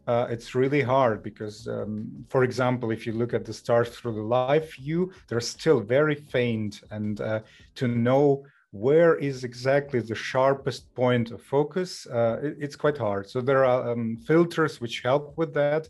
uh, 0.06 0.26
it's 0.30 0.54
really 0.54 0.80
hard 0.80 1.22
because 1.22 1.66
um, 1.68 2.08
for 2.28 2.44
example 2.44 2.90
if 2.92 3.06
you 3.06 3.12
look 3.12 3.34
at 3.34 3.44
the 3.44 3.52
stars 3.52 3.90
through 3.90 4.14
the 4.14 4.22
live 4.22 4.72
view 4.72 5.12
they're 5.26 5.40
still 5.40 5.80
very 5.80 6.14
faint. 6.14 6.80
And 6.90 7.20
uh, 7.20 7.40
to 7.74 7.88
know 7.88 8.44
where 8.70 9.16
is 9.16 9.44
exactly 9.44 10.00
the 10.00 10.14
sharpest 10.14 10.94
point 10.94 11.30
of 11.30 11.42
focus? 11.42 12.06
Uh, 12.06 12.38
it- 12.42 12.56
it's 12.60 12.76
quite 12.76 12.98
hard. 12.98 13.28
So 13.28 13.40
there 13.40 13.64
are 13.64 13.90
um, 13.92 14.16
filters 14.16 14.80
which 14.80 15.00
help 15.02 15.36
with 15.36 15.54
that. 15.54 15.88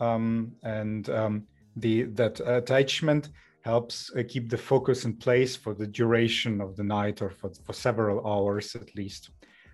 Um, 0.00 0.52
and 0.62 1.08
um, 1.10 1.46
the 1.76 2.04
that 2.04 2.40
attachment 2.40 3.30
helps 3.62 4.10
uh, 4.16 4.22
keep 4.28 4.48
the 4.48 4.56
focus 4.58 5.04
in 5.04 5.16
place 5.16 5.56
for 5.56 5.74
the 5.74 5.86
duration 5.86 6.60
of 6.60 6.76
the 6.76 6.84
night 6.84 7.20
or 7.22 7.30
for, 7.30 7.50
for 7.66 7.72
several 7.72 8.26
hours 8.26 8.74
at 8.76 8.94
least. 8.94 9.30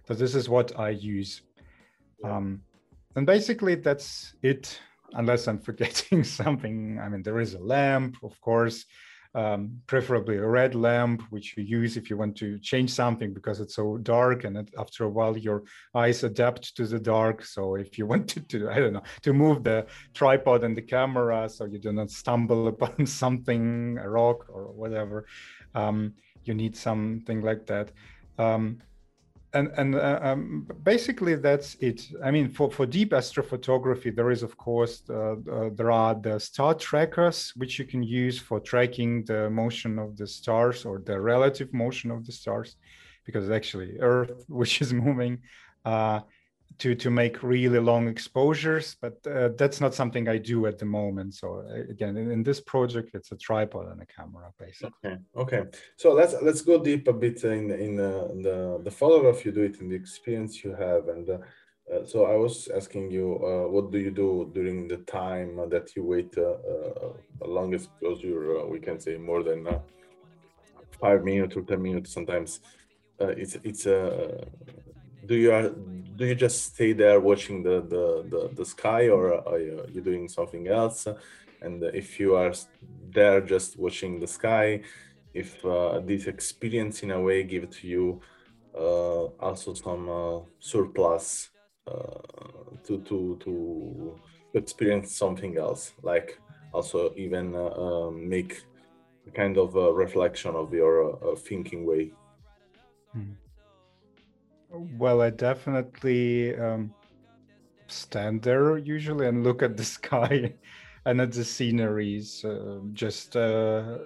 So 0.06 0.14
this 0.14 0.34
is 0.34 0.48
what 0.48 0.78
i 0.78 0.90
use. 0.90 1.42
Um, 2.24 2.62
and 3.16 3.26
basically 3.26 3.74
that's 3.76 4.34
it 4.42 4.80
unless 5.12 5.46
i'm 5.46 5.58
forgetting 5.60 6.24
something. 6.40 6.98
I 7.02 7.08
mean 7.08 7.22
there 7.22 7.40
is 7.40 7.54
a 7.54 7.60
lamp 7.60 8.16
of 8.22 8.40
course 8.40 8.84
um, 9.34 9.80
preferably 9.86 10.36
a 10.36 10.46
red 10.46 10.74
lamp 10.74 11.22
which 11.30 11.56
you 11.56 11.64
use 11.64 11.96
if 11.96 12.08
you 12.08 12.16
want 12.16 12.36
to 12.36 12.58
change 12.60 12.90
something 12.90 13.34
because 13.34 13.60
it's 13.60 13.74
so 13.74 13.96
dark 13.98 14.44
and 14.44 14.70
after 14.78 15.04
a 15.04 15.08
while 15.08 15.36
your 15.36 15.64
eyes 15.94 16.22
adapt 16.22 16.76
to 16.76 16.86
the 16.86 17.00
dark. 17.00 17.44
So 17.44 17.74
if 17.74 17.98
you 17.98 18.06
wanted 18.14 18.48
to 18.50 18.70
i 18.70 18.78
don't 18.78 18.92
know 18.92 19.02
to 19.22 19.32
move 19.32 19.64
the 19.64 19.86
tripod 20.14 20.64
and 20.64 20.76
the 20.76 20.82
camera 20.82 21.48
so 21.48 21.64
you 21.64 21.78
do 21.78 21.92
not 21.92 22.10
stumble 22.10 22.68
upon 22.74 23.06
something 23.06 23.98
a 24.00 24.08
rock 24.08 24.46
or 24.48 24.72
whatever 24.72 25.26
um, 25.74 26.14
you 26.44 26.54
need 26.54 26.76
something 26.76 27.40
like 27.40 27.66
that. 27.66 27.90
Um, 28.38 28.80
and 29.54 29.68
and 29.76 29.94
uh, 29.94 30.18
um, 30.22 30.66
basically 30.82 31.36
that's 31.36 31.76
it. 31.76 32.02
I 32.22 32.30
mean 32.30 32.50
for, 32.50 32.70
for 32.70 32.86
deep 32.86 33.10
astrophotography 33.12 34.14
there 34.14 34.30
is 34.30 34.42
of 34.42 34.56
course 34.56 35.02
uh, 35.08 35.36
uh, 35.50 35.70
there 35.74 35.90
are 35.90 36.14
the 36.14 36.38
star 36.38 36.74
trackers 36.74 37.52
which 37.56 37.78
you 37.78 37.84
can 37.84 38.02
use 38.02 38.38
for 38.38 38.60
tracking 38.60 39.24
the 39.24 39.48
motion 39.48 39.98
of 39.98 40.16
the 40.16 40.26
stars 40.26 40.84
or 40.84 40.98
the 40.98 41.18
relative 41.20 41.72
motion 41.72 42.10
of 42.10 42.26
the 42.26 42.32
stars 42.32 42.76
because 43.24 43.50
actually 43.50 43.98
earth 44.00 44.44
which 44.48 44.82
is 44.82 44.92
moving 44.92 45.38
uh, 45.84 46.20
to 46.78 46.94
to 46.94 47.10
make 47.10 47.42
really 47.42 47.78
long 47.78 48.08
exposures 48.08 48.96
but 49.00 49.18
uh, 49.26 49.50
that's 49.56 49.80
not 49.80 49.94
something 49.94 50.28
i 50.28 50.38
do 50.38 50.66
at 50.66 50.78
the 50.78 50.84
moment 50.84 51.34
so 51.34 51.64
uh, 51.68 51.90
again 51.90 52.16
in, 52.16 52.30
in 52.30 52.42
this 52.42 52.60
project 52.60 53.10
it's 53.14 53.32
a 53.32 53.36
tripod 53.36 53.86
and 53.92 54.00
a 54.02 54.06
camera 54.06 54.50
basically 54.58 54.84
Okay. 55.04 55.16
Okay. 55.36 55.64
So 55.96 56.12
let's 56.12 56.34
let's 56.42 56.62
go 56.62 56.82
deep 56.82 57.08
a 57.08 57.12
bit 57.12 57.42
in 57.44 57.70
in 57.70 57.98
uh, 57.98 58.28
the 58.42 58.80
the 58.82 58.90
photograph 58.90 59.44
you 59.44 59.52
do 59.52 59.62
it 59.62 59.80
and 59.80 59.90
the 59.90 59.96
experience 59.96 60.64
you 60.64 60.74
have 60.74 61.08
and. 61.08 61.28
Uh, 61.30 62.02
so 62.06 62.24
I 62.24 62.34
was 62.34 62.68
asking 62.74 63.10
you, 63.10 63.34
uh, 63.44 63.68
what 63.70 63.92
do 63.92 63.98
you 63.98 64.10
do 64.10 64.50
during 64.54 64.88
the 64.88 64.96
time 65.04 65.56
that 65.68 65.94
you 65.94 66.02
wait 66.02 66.34
uh, 66.38 66.56
uh, 66.72 67.12
longest 67.46 67.90
exposure? 67.90 68.66
We 68.66 68.80
can 68.80 68.98
say 68.98 69.18
more 69.18 69.42
than 69.42 69.68
five 70.98 71.22
minutes 71.22 71.54
or 71.58 71.62
ten 71.62 71.82
minutes. 71.82 72.10
Sometimes 72.10 72.60
it's 73.20 73.58
it's 73.64 73.86
uh, 73.86 74.46
do 75.26 75.34
you 75.34 75.52
do 76.16 76.26
you 76.26 76.34
just 76.34 76.74
stay 76.74 76.92
there 76.92 77.20
watching 77.20 77.62
the 77.62 77.80
the 77.82 78.24
the, 78.28 78.50
the 78.54 78.64
sky 78.64 79.08
or 79.08 79.46
are 79.48 79.58
you, 79.58 79.84
you 79.92 80.00
doing 80.00 80.28
something 80.28 80.68
else? 80.68 81.06
And 81.62 81.82
if 81.82 82.20
you 82.20 82.34
are 82.36 82.52
there 83.10 83.40
just 83.40 83.78
watching 83.78 84.20
the 84.20 84.26
sky, 84.26 84.82
if 85.32 85.64
uh, 85.64 86.00
this 86.00 86.26
experience 86.26 87.02
in 87.02 87.10
a 87.10 87.20
way 87.20 87.42
give 87.42 87.70
to 87.70 87.88
you 87.88 88.20
uh, 88.78 89.24
also 89.40 89.74
some 89.74 90.08
uh, 90.08 90.40
surplus 90.58 91.50
uh, 91.86 92.20
to 92.86 93.00
to 93.02 93.38
to 93.44 94.20
experience 94.54 95.16
something 95.16 95.58
else, 95.58 95.92
like 96.02 96.38
also 96.72 97.12
even 97.16 97.54
uh, 97.54 97.70
um, 97.70 98.28
make 98.28 98.62
a 99.26 99.30
kind 99.30 99.56
of 99.58 99.74
a 99.76 99.92
reflection 99.92 100.54
of 100.54 100.72
your 100.72 101.16
uh, 101.24 101.34
thinking 101.36 101.86
way. 101.86 102.12
Well, 104.76 105.22
I 105.22 105.30
definitely 105.30 106.56
um, 106.56 106.94
stand 107.88 108.42
there 108.42 108.76
usually 108.78 109.26
and 109.26 109.44
look 109.44 109.62
at 109.62 109.76
the 109.76 109.84
sky 109.98 110.54
and 111.06 111.20
at 111.20 111.32
the 111.32 111.44
sceneries, 111.44 112.44
uh, 112.44 112.80
just 112.92 113.36
uh, 113.36 113.98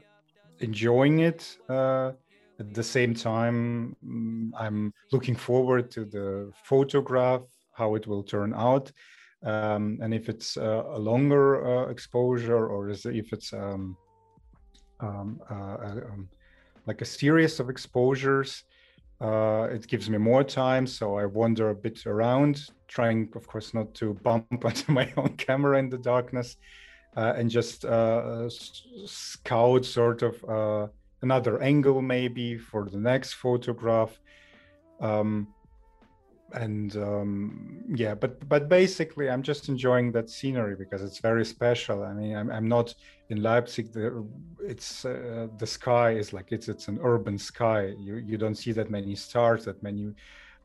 enjoying 0.60 1.20
it. 1.20 1.56
Uh, 1.68 2.12
at 2.60 2.74
the 2.74 2.82
same 2.82 3.14
time, 3.14 3.96
mm, 4.04 4.50
I'm 4.58 4.92
looking 5.12 5.36
forward 5.36 5.90
to 5.92 6.04
the 6.04 6.50
photograph, 6.64 7.42
how 7.72 7.94
it 7.94 8.06
will 8.06 8.24
turn 8.24 8.52
out, 8.54 8.90
um, 9.44 9.98
and 10.02 10.12
if 10.12 10.28
it's 10.28 10.56
uh, 10.56 10.82
a 10.88 10.98
longer 10.98 11.64
uh, 11.64 11.90
exposure 11.90 12.66
or 12.66 12.90
is 12.90 13.06
it, 13.06 13.14
if 13.14 13.32
it's 13.32 13.52
um, 13.52 13.96
um, 15.00 15.40
uh, 15.48 15.76
um, 16.10 16.28
like 16.86 17.00
a 17.00 17.04
series 17.06 17.60
of 17.60 17.70
exposures. 17.70 18.64
Uh, 19.20 19.68
it 19.70 19.86
gives 19.88 20.08
me 20.08 20.16
more 20.18 20.44
time, 20.44 20.86
so 20.86 21.16
I 21.18 21.26
wander 21.26 21.70
a 21.70 21.74
bit 21.74 22.06
around, 22.06 22.70
trying, 22.86 23.28
of 23.34 23.48
course, 23.48 23.74
not 23.74 23.92
to 23.94 24.14
bump 24.14 24.46
onto 24.64 24.92
my 24.92 25.12
own 25.16 25.36
camera 25.36 25.78
in 25.78 25.88
the 25.88 25.98
darkness, 25.98 26.56
uh, 27.16 27.34
and 27.36 27.50
just 27.50 27.84
uh, 27.84 28.48
scout 29.06 29.84
sort 29.84 30.22
of 30.22 30.44
uh, 30.44 30.86
another 31.22 31.60
angle 31.60 32.00
maybe 32.00 32.56
for 32.56 32.88
the 32.88 32.98
next 32.98 33.34
photograph. 33.34 34.18
Um, 35.00 35.48
and 36.54 36.96
um, 36.96 37.84
yeah 37.94 38.14
but 38.14 38.48
but 38.48 38.68
basically 38.68 39.28
i'm 39.28 39.42
just 39.42 39.68
enjoying 39.68 40.10
that 40.12 40.30
scenery 40.30 40.74
because 40.76 41.02
it's 41.02 41.18
very 41.18 41.44
special. 41.44 42.02
I 42.02 42.12
mean 42.14 42.34
i'm, 42.36 42.50
I'm 42.50 42.68
not 42.68 42.94
in 43.28 43.42
leipzig 43.42 43.92
the, 43.92 44.26
it's 44.60 45.04
uh, 45.04 45.48
the 45.58 45.66
sky 45.66 46.12
is 46.12 46.32
like 46.32 46.50
it's 46.52 46.68
it's 46.68 46.88
an 46.88 46.98
urban 47.02 47.38
sky. 47.38 47.94
You 47.98 48.16
you 48.16 48.38
don't 48.38 48.54
see 48.54 48.72
that 48.72 48.90
many 48.90 49.14
stars 49.14 49.64
that 49.66 49.82
many 49.82 50.14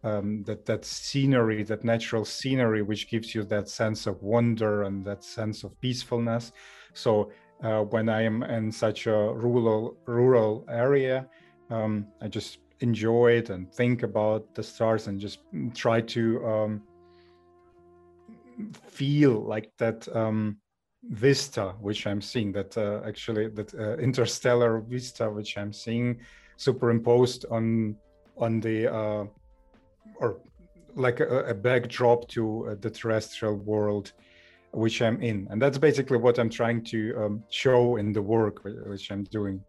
um, 0.04 0.44
that 0.44 0.66
that 0.66 0.86
scenery 0.86 1.64
that 1.64 1.84
natural 1.84 2.26
scenery 2.26 2.82
which 2.82 3.10
gives 3.10 3.36
you 3.36 3.44
that 3.46 3.68
sense 3.70 4.08
of 4.08 4.22
wonder 4.22 4.84
and 4.84 5.06
that 5.06 5.24
sense 5.24 5.64
of 5.64 5.80
peacefulness. 5.82 6.52
So 6.94 7.32
uh, 7.64 7.82
when 7.82 8.10
i 8.10 8.22
am 8.22 8.44
in 8.44 8.72
such 8.72 9.08
a 9.08 9.12
rural 9.12 9.98
rural 10.06 10.66
area 10.70 11.28
um, 11.70 12.06
i 12.22 12.28
just 12.28 12.60
enjoy 12.84 13.32
it 13.32 13.50
and 13.50 13.72
think 13.74 14.04
about 14.04 14.54
the 14.54 14.62
stars 14.62 15.08
and 15.08 15.20
just 15.20 15.40
try 15.74 16.02
to 16.02 16.24
um, 16.46 16.82
feel 19.00 19.36
like 19.54 19.72
that 19.78 20.00
um, 20.16 20.58
vista 21.10 21.74
which 21.80 22.06
i'm 22.06 22.22
seeing 22.22 22.52
that 22.52 22.78
uh, 22.78 23.02
actually 23.06 23.48
that 23.48 23.74
uh, 23.74 23.96
interstellar 23.98 24.82
vista 24.82 25.30
which 25.30 25.58
i'm 25.58 25.74
seeing 25.74 26.20
superimposed 26.58 27.46
on 27.50 27.96
on 28.38 28.60
the 28.60 28.78
uh, 28.94 29.26
or 30.18 30.40
like 30.96 31.20
a, 31.22 31.40
a 31.46 31.54
backdrop 31.54 32.28
to 32.28 32.44
uh, 32.68 32.76
the 32.82 32.90
terrestrial 32.90 33.56
world 33.56 34.12
which 34.72 35.02
i'm 35.02 35.22
in 35.22 35.48
and 35.52 35.62
that's 35.62 35.78
basically 35.78 36.18
what 36.18 36.38
i'm 36.38 36.50
trying 36.50 36.84
to 36.84 37.00
um, 37.18 37.44
show 37.50 37.96
in 37.96 38.14
the 38.14 38.22
work 38.22 38.64
which 38.64 39.12
i'm 39.12 39.24
doing 39.26 39.64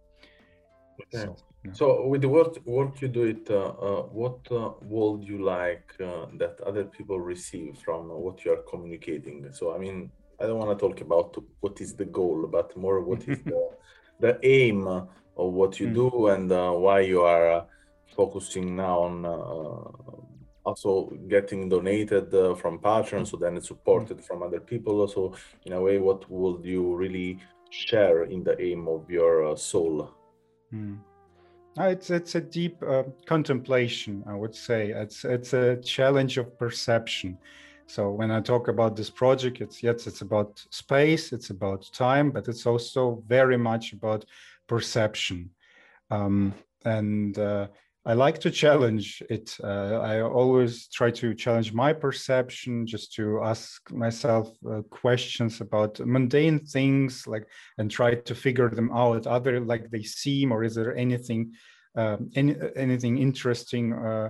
okay. 1.00 1.24
so. 1.24 1.36
So 1.72 2.06
with 2.06 2.20
the 2.20 2.28
work, 2.28 2.58
work 2.66 3.00
you 3.00 3.08
do 3.08 3.22
it, 3.24 3.48
uh, 3.48 3.68
uh, 3.68 4.02
what 4.02 4.40
uh, 4.50 4.72
would 4.82 5.26
you 5.26 5.42
like 5.42 5.94
uh, 5.98 6.26
that 6.34 6.60
other 6.60 6.84
people 6.84 7.18
receive 7.18 7.78
from 7.78 8.08
what 8.08 8.44
you 8.44 8.52
are 8.52 8.62
communicating? 8.68 9.50
So 9.52 9.74
I 9.74 9.78
mean, 9.78 10.10
I 10.40 10.46
don't 10.46 10.58
want 10.58 10.78
to 10.78 10.88
talk 10.88 11.00
about 11.00 11.36
what 11.60 11.80
is 11.80 11.94
the 11.94 12.04
goal, 12.04 12.46
but 12.46 12.76
more 12.76 13.00
what 13.00 13.26
is 13.26 13.38
the, 13.44 13.70
the 14.20 14.38
aim 14.42 14.86
of 14.86 15.08
what 15.36 15.80
you 15.80 15.88
mm. 15.88 15.94
do 15.94 16.26
and 16.28 16.52
uh, 16.52 16.70
why 16.72 17.00
you 17.00 17.22
are 17.22 17.50
uh, 17.50 17.64
focusing 18.14 18.76
now 18.76 19.00
on 19.00 19.24
also 20.64 21.10
getting 21.28 21.68
donated 21.68 22.30
from 22.58 22.78
patrons, 22.78 23.30
so 23.30 23.36
then 23.36 23.54
it's 23.56 23.68
supported 23.68 24.24
from 24.24 24.42
other 24.42 24.60
people. 24.60 25.00
Also, 25.00 25.34
in 25.66 25.74
a 25.74 25.80
way, 25.80 25.98
what 25.98 26.30
would 26.30 26.64
you 26.64 26.96
really 26.96 27.38
share 27.68 28.24
in 28.24 28.42
the 28.42 28.58
aim 28.62 28.88
of 28.88 29.10
your 29.10 29.56
soul? 29.58 30.10
Mm. 30.72 31.00
Uh, 31.78 31.84
it's 31.84 32.10
it's 32.10 32.36
a 32.36 32.40
deep 32.40 32.80
uh, 32.82 33.02
contemplation, 33.26 34.22
I 34.28 34.34
would 34.34 34.54
say. 34.54 34.90
It's 34.90 35.24
it's 35.24 35.52
a 35.54 35.76
challenge 35.76 36.38
of 36.38 36.56
perception. 36.56 37.36
So 37.86 38.10
when 38.10 38.30
I 38.30 38.40
talk 38.40 38.68
about 38.68 38.96
this 38.96 39.10
project, 39.10 39.60
it's 39.60 39.82
yes, 39.82 40.06
it's 40.06 40.22
about 40.22 40.64
space, 40.70 41.32
it's 41.32 41.50
about 41.50 41.90
time, 41.92 42.30
but 42.30 42.48
it's 42.48 42.64
also 42.64 43.22
very 43.26 43.58
much 43.58 43.92
about 43.92 44.24
perception. 44.68 45.50
Um, 46.10 46.54
and 46.84 47.36
uh, 47.38 47.68
I 48.06 48.12
like 48.12 48.38
to 48.40 48.50
challenge 48.50 49.22
it. 49.30 49.56
Uh, 49.64 49.98
I 50.02 50.20
always 50.20 50.88
try 50.88 51.10
to 51.12 51.34
challenge 51.34 51.72
my 51.72 51.94
perception, 51.94 52.86
just 52.86 53.14
to 53.14 53.40
ask 53.42 53.90
myself 53.90 54.50
uh, 54.70 54.82
questions 54.90 55.62
about 55.62 55.98
mundane 56.00 56.58
things, 56.66 57.26
like 57.26 57.46
and 57.78 57.90
try 57.90 58.14
to 58.14 58.34
figure 58.34 58.68
them 58.68 58.90
out. 58.92 59.26
Other 59.26 59.58
like 59.60 59.90
they 59.90 60.02
seem, 60.02 60.52
or 60.52 60.64
is 60.64 60.74
there 60.74 60.94
anything, 60.94 61.52
um, 61.96 62.30
any, 62.34 62.54
anything 62.76 63.16
interesting 63.16 63.94
uh, 63.94 64.28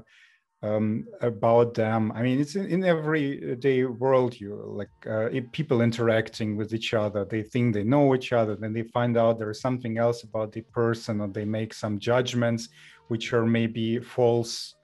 um, 0.62 1.06
about 1.20 1.74
them? 1.74 2.12
I 2.12 2.22
mean, 2.22 2.40
it's 2.40 2.54
in, 2.54 2.66
in 2.66 2.84
everyday 2.84 3.82
world. 3.86 4.38
You 4.38 4.54
like 4.66 4.88
uh, 5.10 5.30
people 5.50 5.82
interacting 5.82 6.56
with 6.56 6.72
each 6.74 6.94
other. 6.94 7.24
They 7.24 7.42
think 7.42 7.74
they 7.74 7.82
know 7.82 8.14
each 8.14 8.32
other, 8.32 8.54
then 8.54 8.72
they 8.72 8.84
find 8.84 9.16
out 9.16 9.40
there 9.40 9.50
is 9.50 9.60
something 9.60 9.98
else 9.98 10.22
about 10.22 10.52
the 10.52 10.60
person, 10.60 11.20
or 11.20 11.26
they 11.26 11.44
make 11.44 11.74
some 11.74 11.98
judgments 11.98 12.68
which 13.08 13.32
are 13.32 13.46
maybe 13.46 13.98
false. 13.98 14.74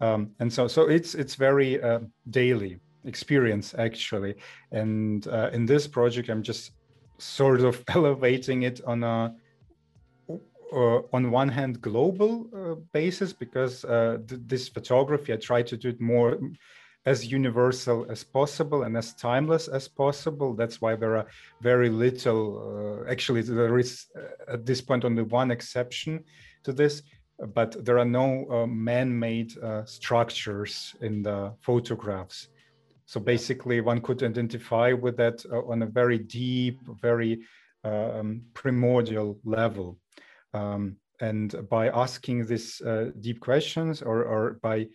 Um, 0.00 0.30
and 0.40 0.52
so, 0.52 0.66
so 0.68 0.88
it's 0.88 1.14
it's 1.14 1.34
very 1.34 1.82
uh, 1.82 2.00
daily 2.30 2.78
experience 3.04 3.74
actually. 3.78 4.34
And 4.70 5.26
uh, 5.28 5.50
in 5.52 5.66
this 5.66 5.86
project, 5.86 6.28
I'm 6.28 6.42
just 6.42 6.72
sort 7.18 7.60
of 7.60 7.82
elevating 7.88 8.62
it 8.62 8.80
on 8.84 9.04
a 9.04 9.34
uh, 10.74 11.02
on 11.12 11.30
one 11.30 11.48
hand 11.48 11.82
global 11.82 12.48
uh, 12.56 12.74
basis 12.92 13.32
because 13.32 13.84
uh, 13.84 14.16
th 14.26 14.40
this 14.46 14.68
photography 14.68 15.32
I 15.32 15.36
try 15.36 15.62
to 15.62 15.76
do 15.76 15.88
it 15.88 16.00
more 16.00 16.38
as 17.04 17.32
universal 17.32 18.06
as 18.08 18.22
possible 18.24 18.84
and 18.84 18.96
as 18.96 19.14
timeless 19.14 19.68
as 19.68 19.88
possible. 19.88 20.54
That's 20.54 20.80
why 20.80 20.94
there 20.96 21.16
are 21.16 21.26
very 21.60 21.90
little. 21.90 22.40
Uh, 22.62 23.10
actually, 23.10 23.42
there 23.42 23.78
is 23.78 24.06
uh, 24.16 24.54
at 24.54 24.64
this 24.64 24.80
point 24.80 25.04
only 25.04 25.22
one 25.22 25.50
exception 25.50 26.24
to 26.64 26.72
this, 26.72 27.02
but 27.54 27.84
there 27.84 27.98
are 27.98 28.04
no 28.04 28.46
uh, 28.50 28.66
man-made 28.66 29.58
uh, 29.58 29.84
structures 29.84 30.94
in 31.00 31.22
the 31.22 31.52
photographs. 31.60 32.48
So 33.06 33.20
basically, 33.20 33.80
one 33.80 34.00
could 34.00 34.22
identify 34.22 34.92
with 34.92 35.16
that 35.16 35.44
uh, 35.52 35.62
on 35.66 35.82
a 35.82 35.86
very 35.86 36.18
deep, 36.18 36.80
very 37.00 37.40
um, 37.84 38.42
primordial 38.54 39.38
level. 39.44 39.98
Um, 40.54 40.96
and 41.20 41.68
by 41.68 41.88
asking 41.88 42.46
these 42.46 42.80
uh, 42.80 43.10
deep 43.20 43.40
questions 43.40 44.02
or, 44.02 44.24
or 44.24 44.58
by 44.62 44.88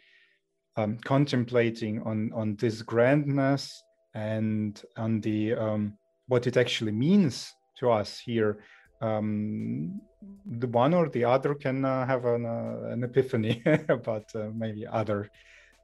um, 0.76 0.98
contemplating 1.04 2.02
on, 2.04 2.32
on 2.34 2.56
this 2.56 2.82
grandness 2.82 3.72
and 4.14 4.82
on 4.98 5.22
the 5.22 5.54
um, 5.54 5.98
what 6.28 6.48
it 6.48 6.58
actually 6.58 6.92
means 6.92 7.54
to 7.80 7.90
us 7.92 8.20
here, 8.20 8.60
um, 9.02 10.02
the 10.46 10.68
one 10.68 10.94
or 10.94 11.10
the 11.10 11.26
other 11.26 11.54
can 11.56 11.86
uh, 11.86 12.06
have 12.06 12.26
an, 12.26 12.46
uh, 12.46 12.90
an 12.92 13.04
epiphany 13.04 13.62
about 13.90 14.26
uh, 14.36 14.50
maybe 14.54 14.86
other 14.88 15.30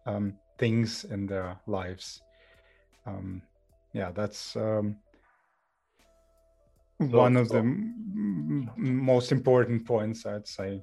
um, 0.06 0.34
things 0.58 1.04
in 1.04 1.26
their 1.26 1.58
lives. 1.68 2.22
Um, 3.06 3.44
yeah, 3.94 4.12
that's 4.12 4.56
um, 4.56 4.98
so, 7.00 7.08
one 7.08 7.38
of 7.38 7.48
so, 7.48 7.54
the 7.54 7.60
m- 7.60 8.72
most 8.78 9.32
important 9.32 9.86
points, 9.86 10.26
I'd 10.26 10.48
say. 10.48 10.82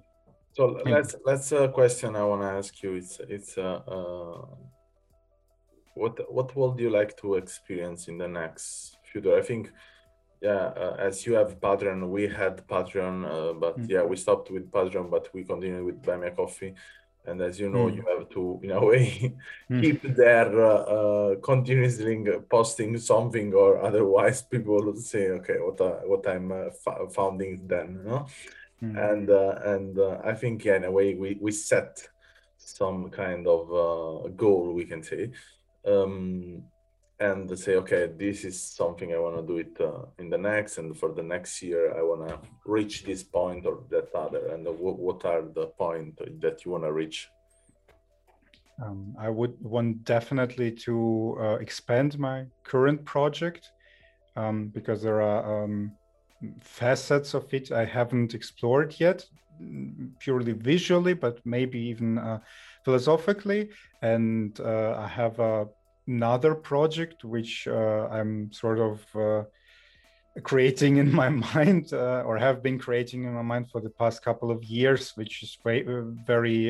So 0.53 0.81
let's 0.85 1.15
let's 1.25 1.53
a 1.53 1.69
question 1.69 2.17
I 2.17 2.25
want 2.25 2.43
to 2.43 2.49
ask 2.49 2.83
you. 2.83 2.95
It's 2.95 3.21
it's 3.21 3.57
uh, 3.57 3.81
uh, 3.87 4.47
what 5.95 6.33
what 6.33 6.55
would 6.57 6.79
you 6.81 6.91
like 6.91 7.17
to 7.19 7.35
experience 7.35 8.09
in 8.09 8.19
the 8.19 8.29
next 8.29 8.99
future? 9.03 9.37
I 9.37 9.43
think 9.43 9.73
yeah 10.41 10.73
uh, 10.77 10.97
as 10.99 11.27
you 11.27 11.35
have 11.35 11.61
patreon 11.61 12.09
we 12.09 12.27
had 12.27 12.67
patreon 12.67 13.25
uh, 13.25 13.53
but 13.53 13.79
mm. 13.79 13.89
yeah 13.89 14.03
we 14.03 14.17
stopped 14.17 14.51
with 14.51 14.71
patreon 14.71 15.11
but 15.11 15.29
we 15.35 15.45
continue 15.45 15.85
with 15.85 16.03
buy 16.03 16.17
me 16.17 16.29
a 16.29 16.31
coffee 16.31 16.75
and 17.27 17.41
as 17.43 17.61
you 17.61 17.69
know 17.69 17.87
mm. 17.87 17.97
you 17.97 18.05
have 18.09 18.29
to 18.31 18.59
in 18.63 18.71
a 18.71 18.85
way 18.91 19.35
mm. 19.71 19.83
keep 19.83 20.03
there 20.17 20.65
uh, 20.65 20.83
uh, 20.97 21.35
continuously 21.37 22.25
posting 22.49 22.97
something 22.99 23.53
or 23.53 23.83
otherwise 23.83 24.43
people 24.43 24.83
will 24.83 24.97
say 24.97 25.29
okay 25.29 25.59
what 25.59 25.81
uh, 25.81 26.01
what 26.07 26.27
i'm 26.27 26.51
uh, 26.51 26.67
f- 26.67 27.13
founding 27.13 27.61
then 27.67 28.01
you 28.03 28.11
know? 28.11 28.27
Hmm. 28.81 28.97
and 28.97 29.29
and 29.29 29.99
i 30.25 30.33
think 30.33 30.65
yeah 30.65 30.77
in 30.77 30.85
a 30.85 30.91
way 30.91 31.15
we 31.15 31.37
we 31.39 31.53
set 31.53 32.09
some 32.57 33.11
kind 33.11 33.47
of 33.47 33.69
goal 34.39 34.73
we 34.73 34.87
can 34.87 35.03
say 35.03 35.31
um, 35.87 36.63
and 37.21 37.59
say, 37.59 37.77
okay, 37.77 38.09
this 38.17 38.45
is 38.45 38.61
something 38.61 39.13
I 39.13 39.19
want 39.19 39.37
to 39.37 39.47
do 39.47 39.59
it 39.59 39.81
uh, 39.81 40.07
in 40.19 40.31
the 40.31 40.39
next, 40.39 40.79
and 40.79 40.97
for 40.97 41.13
the 41.13 41.23
next 41.23 41.63
year, 41.63 41.95
I 41.99 42.03
want 42.03 42.27
to 42.29 42.39
reach 42.65 43.05
this 43.05 43.23
point 43.23 43.67
or 43.67 43.85
that 43.91 44.09
other. 44.15 44.49
And 44.49 44.65
w- 44.65 45.01
what 45.07 45.25
are 45.27 45.43
the 45.43 45.67
point 45.67 46.19
that 46.41 46.65
you 46.65 46.71
want 46.73 46.85
to 46.85 46.93
reach? 46.93 47.29
Um, 48.83 49.15
I 49.19 49.29
would 49.29 49.55
want 49.61 50.05
definitely 50.05 50.71
to 50.87 51.37
uh, 51.39 51.57
expand 51.61 52.19
my 52.19 52.47
current 52.65 53.05
project 53.05 53.71
um, 54.37 54.69
because 54.69 55.03
there 55.03 55.21
are 55.21 55.65
um, 55.65 55.93
facets 56.63 57.35
of 57.35 57.53
it 57.53 57.71
I 57.71 57.85
haven't 57.85 58.33
explored 58.35 58.95
yet. 58.99 59.27
purely 60.19 60.53
visually, 60.53 61.15
but 61.15 61.41
maybe 61.45 61.79
even 61.79 62.19
uh, 62.19 62.39
philosophically. 62.85 63.71
And 64.03 64.59
uh, 64.61 64.95
I 64.99 65.07
have 65.07 65.39
a, 65.39 65.67
another 66.11 66.55
project 66.55 67.25
which 67.25 67.53
uh, 67.69 68.09
I'm 68.17 68.53
sort 68.53 68.79
of 68.89 68.95
uh, 69.15 69.45
creating 70.43 70.99
in 70.99 71.11
my 71.13 71.29
mind, 71.55 71.93
uh, 71.93 72.23
or 72.27 72.37
have 72.39 72.63
been 72.63 72.79
creating 72.79 73.25
in 73.25 73.33
my 73.33 73.47
mind 73.53 73.71
for 73.71 73.81
the 73.81 73.95
past 74.01 74.23
couple 74.23 74.51
of 74.51 74.63
years, 74.65 75.03
which 75.17 75.43
is 75.43 75.59
very, 75.65 75.83
very 76.27 76.61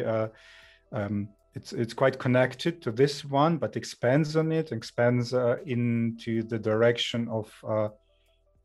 um, 0.92 1.28
it's 1.54 1.72
it's 1.72 1.94
quite 1.94 2.18
connected 2.18 2.80
to 2.82 2.92
this 2.92 3.24
one, 3.24 3.58
but 3.58 3.76
expands 3.76 4.36
on 4.36 4.52
it, 4.52 4.72
expands 4.72 5.34
uh, 5.34 5.56
into 5.66 6.42
the 6.44 6.58
direction 6.58 7.28
of 7.28 7.52
uh, 7.66 7.88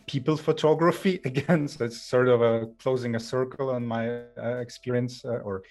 people 0.07 0.37
photography 0.37 1.19
again. 1.25 1.67
So 1.67 1.85
it's 1.85 2.01
sort 2.01 2.27
of 2.27 2.41
a 2.41 2.67
closing 2.79 3.15
a 3.15 3.19
circle 3.19 3.69
on 3.71 3.85
my 3.85 4.19
uh, 4.37 4.57
experience, 4.57 5.25
uh, 5.25 5.39
or 5.43 5.63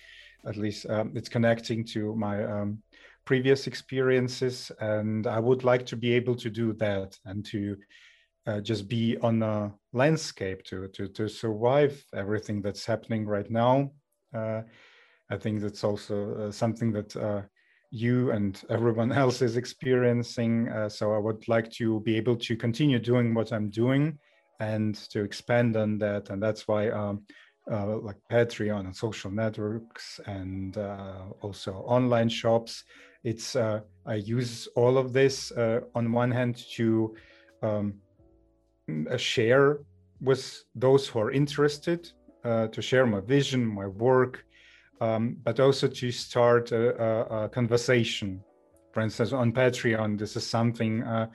at 0.47 0.57
least 0.57 0.87
um, 0.91 1.13
it's 1.15 1.29
connecting 1.29 1.85
to 1.85 2.15
my 2.17 2.45
um, 2.45 2.83
previous 3.25 3.67
experiences. 3.67 4.71
And 4.81 5.27
I 5.27 5.39
would 5.39 5.65
like 5.65 5.87
to 5.87 5.97
be 5.97 6.13
able 6.13 6.37
to 6.37 6.51
do 6.51 6.73
that 6.75 7.17
and 7.25 7.45
to 7.47 7.77
uh, 8.47 8.61
just 8.61 8.89
be 8.89 9.17
on 9.19 9.43
a 9.43 9.73
landscape 9.95 10.65
to 10.65 10.89
to 10.89 11.09
to 11.09 11.29
survive 11.29 12.05
everything 12.15 12.61
that's 12.61 12.85
happening 12.85 13.27
right 13.27 13.51
now 13.51 13.91
uh, 14.35 14.63
I 15.31 15.37
think 15.37 15.61
that's 15.61 15.85
also 15.85 16.35
uh, 16.35 16.51
something 16.51 16.93
that 16.93 17.17
uh, 17.17 17.43
you 17.91 18.31
and 18.33 18.61
everyone 18.69 19.13
else 19.23 19.41
is 19.43 19.57
experiencing. 19.57 20.69
Uh, 20.69 20.89
so 20.89 21.15
I 21.15 21.19
would 21.19 21.47
like 21.49 21.71
to 21.73 22.01
be 22.01 22.17
able 22.17 22.37
to 22.37 22.57
continue 22.57 22.99
doing 22.99 23.35
what 23.35 23.53
I'm 23.53 23.71
doing 23.71 24.19
and 24.61 24.95
to 25.11 25.23
expand 25.23 25.77
on 25.77 25.99
that. 25.99 26.31
And 26.31 26.43
that's 26.43 26.69
why 26.69 26.91
um, 26.91 27.23
uh, 27.71 27.99
like 27.99 28.17
Patreon 28.31 28.81
and 28.81 28.95
social 28.95 29.31
networks 29.31 30.21
and 30.27 30.77
also 31.41 31.73
online 31.87 32.29
shops, 32.29 32.85
it's 33.25 33.57
uh, 33.57 33.81
I 34.07 34.17
use 34.17 34.69
all 34.77 34.99
of 34.99 35.13
this 35.13 35.53
on 35.95 36.13
one 36.13 36.31
hand 36.31 36.57
to 36.77 37.15
um, 37.63 37.95
share 39.17 39.79
with 40.21 40.65
those 40.75 41.09
who 41.09 41.19
are 41.21 41.31
interested, 41.31 42.11
to 42.45 42.83
share 42.83 43.07
my 43.07 43.21
vision, 43.21 43.65
my 43.65 43.87
work, 43.87 44.45
um, 45.01 45.37
but 45.43 45.59
also 45.61 45.89
to 45.89 46.11
start 46.13 46.73
a, 46.73 47.03
a, 47.03 47.45
a, 47.45 47.49
conversation. 47.49 48.43
For 48.93 49.01
instance, 49.01 49.33
on 49.33 49.53
Patreon, 49.53 50.19
this 50.19 50.37
is 50.37 50.47
something 50.47 51.03
uh, 51.03 51.27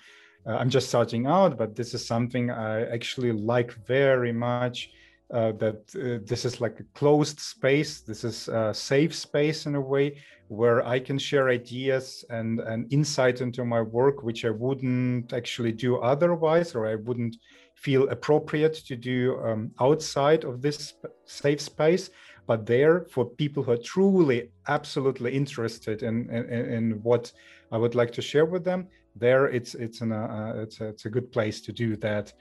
uh, 0.45 0.55
I'm 0.55 0.69
just 0.69 0.87
starting 0.87 1.27
out, 1.27 1.57
but 1.57 1.75
this 1.75 1.93
is 1.93 2.05
something 2.05 2.49
I 2.49 2.85
actually 2.85 3.31
like 3.31 3.71
very 3.85 4.31
much. 4.31 4.89
Uh, 5.31 5.51
that 5.51 5.83
uh, 5.95 6.17
this 6.25 6.43
is 6.43 6.59
like 6.59 6.79
a 6.79 6.83
closed 6.95 7.39
space. 7.39 8.01
This 8.01 8.23
is 8.23 8.47
a 8.47 8.73
safe 8.73 9.13
space 9.13 9.67
in 9.67 9.75
a 9.75 9.81
way 9.81 10.17
where 10.47 10.83
I 10.83 10.99
can 10.99 11.19
share 11.19 11.49
ideas 11.49 12.25
and, 12.31 12.59
and 12.61 12.91
insight 12.91 13.39
into 13.39 13.63
my 13.63 13.81
work, 13.81 14.23
which 14.23 14.43
I 14.43 14.49
wouldn't 14.49 15.31
actually 15.31 15.71
do 15.71 15.97
otherwise, 15.97 16.73
or 16.73 16.87
I 16.87 16.95
wouldn't 16.95 17.35
feel 17.75 18.09
appropriate 18.09 18.73
to 18.87 18.95
do 18.95 19.39
um, 19.43 19.71
outside 19.79 20.45
of 20.45 20.63
this 20.63 20.95
safe 21.25 21.61
space 21.61 22.09
but 22.49 22.65
there 22.65 23.05
for 23.11 23.25
people 23.25 23.61
who 23.61 23.73
are 23.73 23.77
truly 23.77 24.49
absolutely 24.67 25.31
interested 25.31 26.01
in, 26.01 26.27
in, 26.31 26.45
in 26.49 26.91
what 27.03 27.31
I 27.71 27.77
would 27.77 27.93
like 27.93 28.11
to 28.13 28.23
share 28.23 28.47
with 28.47 28.63
them, 28.63 28.87
there 29.15 29.45
it's 29.45 29.75
it's 29.75 30.01
an 30.01 30.11
uh, 30.11 30.53
it's 30.63 30.81
a, 30.81 30.87
it's 30.87 31.05
a 31.05 31.11
good 31.11 31.31
place 31.31 31.61
to 31.61 31.71
do 31.71 31.95
that, 31.97 32.33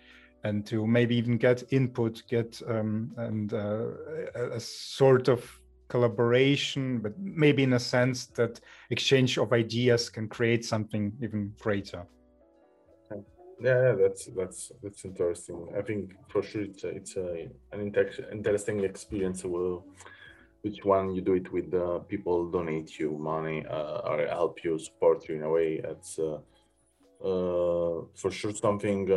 and 0.44 0.64
to 0.66 0.86
maybe 0.86 1.16
even 1.16 1.36
get 1.36 1.62
input, 1.72 2.22
get 2.28 2.60
um, 2.68 3.12
and 3.16 3.52
uh, 3.52 3.88
a, 4.34 4.60
sort 4.60 5.28
of 5.28 5.50
collaboration, 5.88 7.00
but 7.00 7.18
maybe 7.18 7.62
in 7.62 7.72
a 7.72 7.80
sense 7.80 8.26
that 8.26 8.60
exchange 8.90 9.38
of 9.38 9.52
ideas 9.52 10.10
can 10.10 10.28
create 10.28 10.64
something 10.64 11.12
even 11.22 11.52
greater. 11.60 12.06
Yeah, 13.60 13.96
that's 14.00 14.26
that's 14.36 14.70
that's 14.82 15.04
interesting. 15.04 15.68
I 15.76 15.82
think 15.82 16.12
for 16.28 16.42
sure 16.42 16.62
it's 16.62 16.84
a, 16.84 16.88
it's 16.88 17.16
a, 17.16 17.48
an 17.72 17.80
inter- 17.80 18.28
interesting 18.30 18.84
experience. 18.84 19.44
Will 19.44 19.84
which 20.62 20.84
one 20.84 21.10
you 21.14 21.20
do 21.20 21.34
it 21.34 21.52
with 21.52 21.72
uh, 21.74 21.98
people 22.00 22.50
donate 22.50 22.98
you 22.98 23.16
money 23.18 23.64
uh, 23.66 23.98
or 24.04 24.26
help 24.26 24.62
you 24.64 24.78
support 24.78 25.28
you 25.28 25.36
in 25.36 25.42
a 25.42 25.50
way. 25.50 25.80
It's 25.82 26.18
uh, 26.18 26.38
uh 27.20 28.04
for 28.14 28.30
sure 28.30 28.52
something 28.52 29.10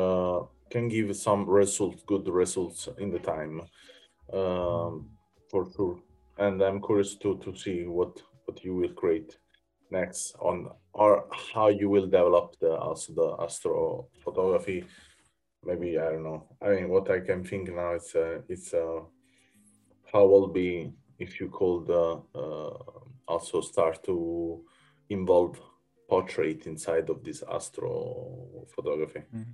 can 0.72 0.88
give 0.88 1.16
some 1.16 1.46
results, 1.50 2.04
good 2.06 2.28
results 2.28 2.88
in 2.98 3.12
the 3.12 3.20
time, 3.20 3.62
um, 4.34 5.10
for 5.50 5.70
sure. 5.76 6.00
And 6.38 6.62
I'm 6.62 6.82
curious 6.82 7.16
to 7.18 7.38
to 7.44 7.56
see 7.56 7.86
what 7.86 8.22
what 8.46 8.64
you 8.64 8.76
will 8.76 8.94
create 8.94 9.38
next 9.92 10.36
on 10.40 10.70
or 10.94 11.26
how 11.54 11.68
you 11.68 11.90
will 11.90 12.08
develop 12.08 12.56
the 12.60 12.74
also 12.76 13.14
the 13.14 13.44
astro 13.44 14.08
photography 14.24 14.84
maybe 15.66 16.00
i 16.00 16.06
don't 16.10 16.24
know 16.24 16.48
i 16.62 16.70
mean 16.70 16.90
what 16.90 17.10
i 17.12 17.20
can 17.20 17.44
think 17.44 17.74
now 17.74 17.94
is 17.94 18.16
uh, 18.16 18.40
it's 18.50 18.74
uh, 18.74 19.00
how 20.12 20.26
will 20.26 20.48
be 20.48 20.92
if 21.20 21.40
you 21.40 21.50
could 21.50 21.90
uh, 21.90 22.20
uh, 22.36 22.78
also 23.28 23.62
start 23.62 24.04
to 24.04 24.64
involve 25.10 25.60
portrait 26.10 26.66
inside 26.66 27.10
of 27.10 27.24
this 27.24 27.44
astro 27.52 28.66
photography 28.76 29.22
mm. 29.36 29.46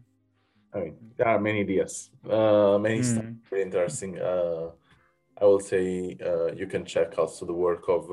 I 0.74 0.80
mean 0.80 0.96
there 1.18 1.28
are 1.28 1.40
many 1.40 1.62
ideas. 1.62 2.12
Uh, 2.30 2.78
many 2.78 3.00
mm. 3.00 3.06
stuff 3.06 3.26
very 3.50 3.62
interesting. 3.62 4.20
Uh, 4.20 4.70
i 5.42 5.46
will 5.46 5.60
say 5.60 6.18
uh, 6.26 6.52
you 6.54 6.68
can 6.68 6.84
check 6.86 7.18
also 7.18 7.46
the 7.46 7.54
work 7.54 7.84
of 7.90 8.04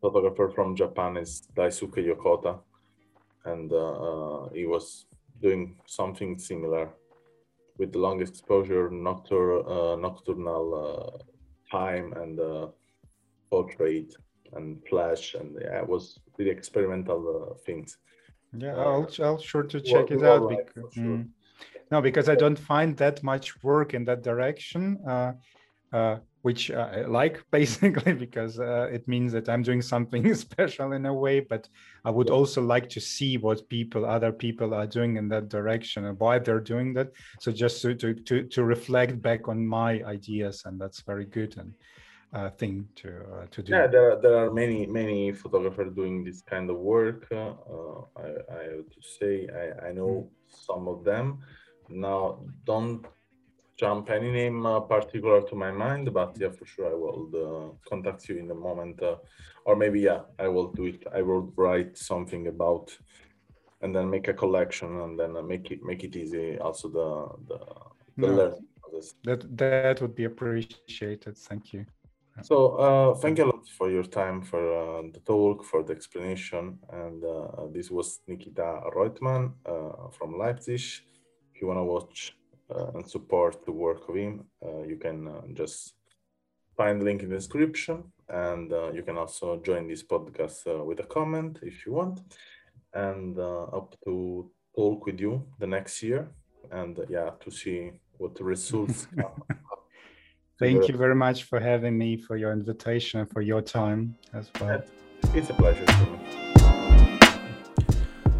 photographer 0.00 0.48
from 0.48 0.76
Japan 0.76 1.16
is 1.16 1.48
Daisuke 1.56 2.06
Yokota, 2.06 2.60
and 3.44 3.72
uh, 3.72 3.76
uh, 3.76 4.48
he 4.50 4.66
was 4.66 5.06
doing 5.40 5.76
something 5.86 6.38
similar 6.38 6.90
with 7.78 7.92
the 7.92 7.98
long 7.98 8.20
exposure, 8.20 8.90
noctur- 8.90 9.64
uh, 9.66 9.96
nocturnal 9.96 10.66
uh, 10.74 11.76
time, 11.76 12.12
and 12.14 12.40
uh, 12.40 12.68
portrait 13.50 14.14
and 14.54 14.82
flash, 14.88 15.34
and 15.34 15.56
yeah, 15.60 15.80
it 15.80 15.88
was 15.88 16.18
really 16.38 16.50
experimental 16.50 17.50
uh, 17.50 17.54
things. 17.66 17.98
Yeah, 18.56 18.76
I'll 18.76 19.08
I'll 19.20 19.38
sure 19.38 19.62
to 19.62 19.80
check 19.80 20.10
it 20.10 20.22
out. 20.22 20.42
Right, 20.48 20.66
because, 20.66 20.94
sure. 20.94 21.04
mm, 21.04 21.28
no, 21.90 22.00
because 22.00 22.28
I 22.28 22.34
don't 22.34 22.58
find 22.58 22.96
that 22.96 23.22
much 23.22 23.62
work 23.62 23.94
in 23.94 24.04
that 24.04 24.22
direction 24.22 24.98
which 26.42 26.70
I 26.70 27.02
like 27.02 27.44
basically 27.50 28.12
because 28.12 28.58
uh, 28.60 28.88
it 28.90 29.06
means 29.08 29.32
that 29.32 29.48
I'm 29.48 29.62
doing 29.62 29.82
something 29.82 30.34
special 30.46 30.92
in 30.92 31.06
a 31.06 31.14
way. 31.14 31.40
But 31.40 31.68
I 32.04 32.10
would 32.10 32.30
also 32.30 32.62
like 32.62 32.88
to 32.90 33.00
see 33.00 33.36
what 33.36 33.68
people, 33.68 34.04
other 34.04 34.32
people, 34.32 34.74
are 34.74 34.86
doing 34.86 35.16
in 35.16 35.28
that 35.28 35.48
direction 35.48 36.06
and 36.06 36.18
why 36.18 36.38
they're 36.38 36.60
doing 36.60 36.94
that. 36.94 37.08
So 37.40 37.52
just 37.52 37.82
to 37.82 37.94
to 37.94 38.14
to, 38.14 38.44
to 38.44 38.64
reflect 38.64 39.20
back 39.20 39.48
on 39.48 39.66
my 39.66 40.02
ideas, 40.04 40.62
and 40.64 40.80
that's 40.80 41.02
very 41.02 41.26
good 41.26 41.56
and 41.58 41.72
uh, 42.32 42.50
thing 42.50 42.88
to 42.96 43.08
uh, 43.08 43.46
to 43.50 43.62
do. 43.62 43.72
Yeah, 43.72 43.86
there 43.86 44.12
are, 44.12 44.20
there 44.20 44.36
are 44.36 44.50
many 44.52 44.86
many 44.86 45.32
photographers 45.32 45.94
doing 45.94 46.24
this 46.24 46.42
kind 46.42 46.70
of 46.70 46.76
work. 46.76 47.26
Uh, 47.32 47.52
I, 48.16 48.28
I 48.58 48.62
have 48.74 48.88
to 48.96 49.02
say 49.18 49.48
I, 49.62 49.88
I 49.88 49.92
know 49.92 50.28
mm. 50.28 50.66
some 50.66 50.88
of 50.88 51.04
them. 51.04 51.38
Now, 51.88 52.40
don't 52.64 53.06
jump 53.78 54.10
any 54.10 54.30
name 54.30 54.66
uh, 54.66 54.80
particular 54.80 55.40
to 55.42 55.54
my 55.54 55.70
mind, 55.70 56.12
but 56.12 56.36
yeah, 56.38 56.50
for 56.50 56.66
sure 56.66 56.90
I 56.90 56.94
will 56.94 57.30
uh, 57.34 57.88
contact 57.88 58.28
you 58.28 58.36
in 58.38 58.50
a 58.50 58.54
moment, 58.54 59.02
uh, 59.02 59.16
or 59.64 59.76
maybe 59.76 60.00
yeah, 60.00 60.20
I 60.38 60.48
will 60.48 60.72
do 60.72 60.84
it. 60.86 61.04
I 61.14 61.22
will 61.22 61.52
write 61.56 61.96
something 61.96 62.48
about, 62.48 62.96
and 63.80 63.94
then 63.94 64.10
make 64.10 64.28
a 64.28 64.34
collection, 64.34 65.00
and 65.00 65.18
then 65.18 65.36
uh, 65.36 65.42
make 65.42 65.70
it 65.70 65.82
make 65.82 66.04
it 66.04 66.14
easy. 66.16 66.58
Also 66.58 66.88
the 66.88 67.54
the, 67.54 67.58
the 68.16 68.26
no, 68.26 68.34
learning 68.34 68.68
That 69.24 69.56
that 69.56 70.00
would 70.00 70.14
be 70.14 70.24
appreciated. 70.24 71.36
Thank 71.38 71.72
you. 71.72 71.86
So 72.42 72.76
uh, 72.76 73.14
thank 73.14 73.38
you 73.38 73.44
a 73.44 73.46
lot 73.46 73.68
for 73.68 73.90
your 73.90 74.04
time, 74.04 74.42
for 74.42 74.60
uh, 74.60 75.02
the 75.12 75.20
talk, 75.20 75.64
for 75.64 75.82
the 75.82 75.92
explanation, 75.92 76.78
and 76.92 77.22
this 77.74 77.90
was 77.90 78.20
Nikita 78.26 78.82
Reutemann 78.94 79.52
from 80.12 80.38
Leipzig. 80.38 80.80
If 81.54 81.62
you 81.62 81.68
want 81.68 81.78
to 81.78 81.84
watch 81.84 82.36
uh, 82.70 82.92
and 82.94 83.08
support 83.08 83.64
the 83.64 83.72
work 83.72 84.08
of 84.08 84.16
him, 84.16 84.44
uh, 84.64 84.82
you 84.82 84.96
can 84.96 85.26
uh, 85.26 85.40
just 85.54 85.94
find 86.76 87.00
the 87.00 87.04
link 87.04 87.22
in 87.22 87.30
the 87.30 87.36
description 87.36 88.04
and 88.28 88.70
you 88.94 89.02
can 89.02 89.16
also 89.16 89.56
join 89.64 89.88
this 89.88 90.02
podcast 90.02 90.86
with 90.86 91.00
a 91.00 91.04
comment 91.04 91.58
if 91.62 91.86
you 91.86 91.92
want. 91.92 92.20
And 92.92 93.38
up 93.38 93.96
to 94.04 94.50
talk 94.76 95.06
with 95.06 95.18
you 95.18 95.46
the 95.58 95.66
next 95.66 96.02
year. 96.02 96.28
And 96.70 97.00
yeah 97.08 97.30
to 97.40 97.50
see 97.50 97.90
what 98.18 98.34
the 98.34 98.44
results 98.44 99.08
Thank 100.58 100.88
you 100.88 100.96
very 100.96 101.14
much 101.14 101.44
for 101.44 101.60
having 101.60 101.96
me, 101.96 102.16
for 102.16 102.36
your 102.36 102.52
invitation, 102.52 103.20
and 103.20 103.30
for 103.30 103.42
your 103.42 103.62
time 103.62 104.16
as 104.34 104.50
well. 104.60 104.82
It's 105.34 105.50
a 105.50 105.54
pleasure 105.54 105.86
for 105.86 106.04
me. 106.04 106.48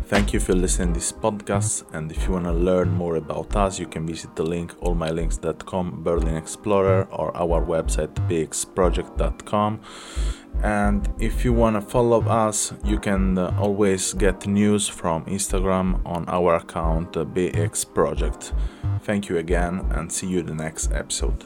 thank 0.08 0.32
you 0.32 0.40
for 0.40 0.54
listening 0.54 0.88
to 0.88 0.94
this 0.94 1.12
podcast. 1.12 1.84
And 1.92 2.10
if 2.10 2.26
you 2.26 2.32
want 2.32 2.46
to 2.46 2.52
learn 2.52 2.90
more 2.90 3.16
about 3.16 3.54
us, 3.54 3.78
you 3.78 3.86
can 3.86 4.06
visit 4.06 4.34
the 4.36 4.42
link 4.42 4.72
allmylinks.com, 4.80 6.02
Berlin 6.02 6.36
Explorer, 6.36 7.06
or 7.10 7.36
our 7.36 7.64
website 7.64 8.14
bxproject.com. 8.28 9.80
And 10.62 11.08
if 11.20 11.44
you 11.44 11.52
want 11.52 11.76
to 11.76 11.82
follow 11.82 12.22
us, 12.22 12.72
you 12.84 12.98
can 12.98 13.38
uh, 13.38 13.54
always 13.60 14.14
get 14.14 14.46
news 14.46 14.88
from 14.88 15.24
Instagram 15.26 16.00
on 16.04 16.24
our 16.28 16.56
account 16.56 17.12
bxproject. 17.12 18.52
Thank 19.02 19.28
you 19.28 19.36
again 19.36 19.86
and 19.90 20.10
see 20.10 20.26
you 20.26 20.40
in 20.40 20.46
the 20.46 20.54
next 20.54 20.90
episode. 20.92 21.44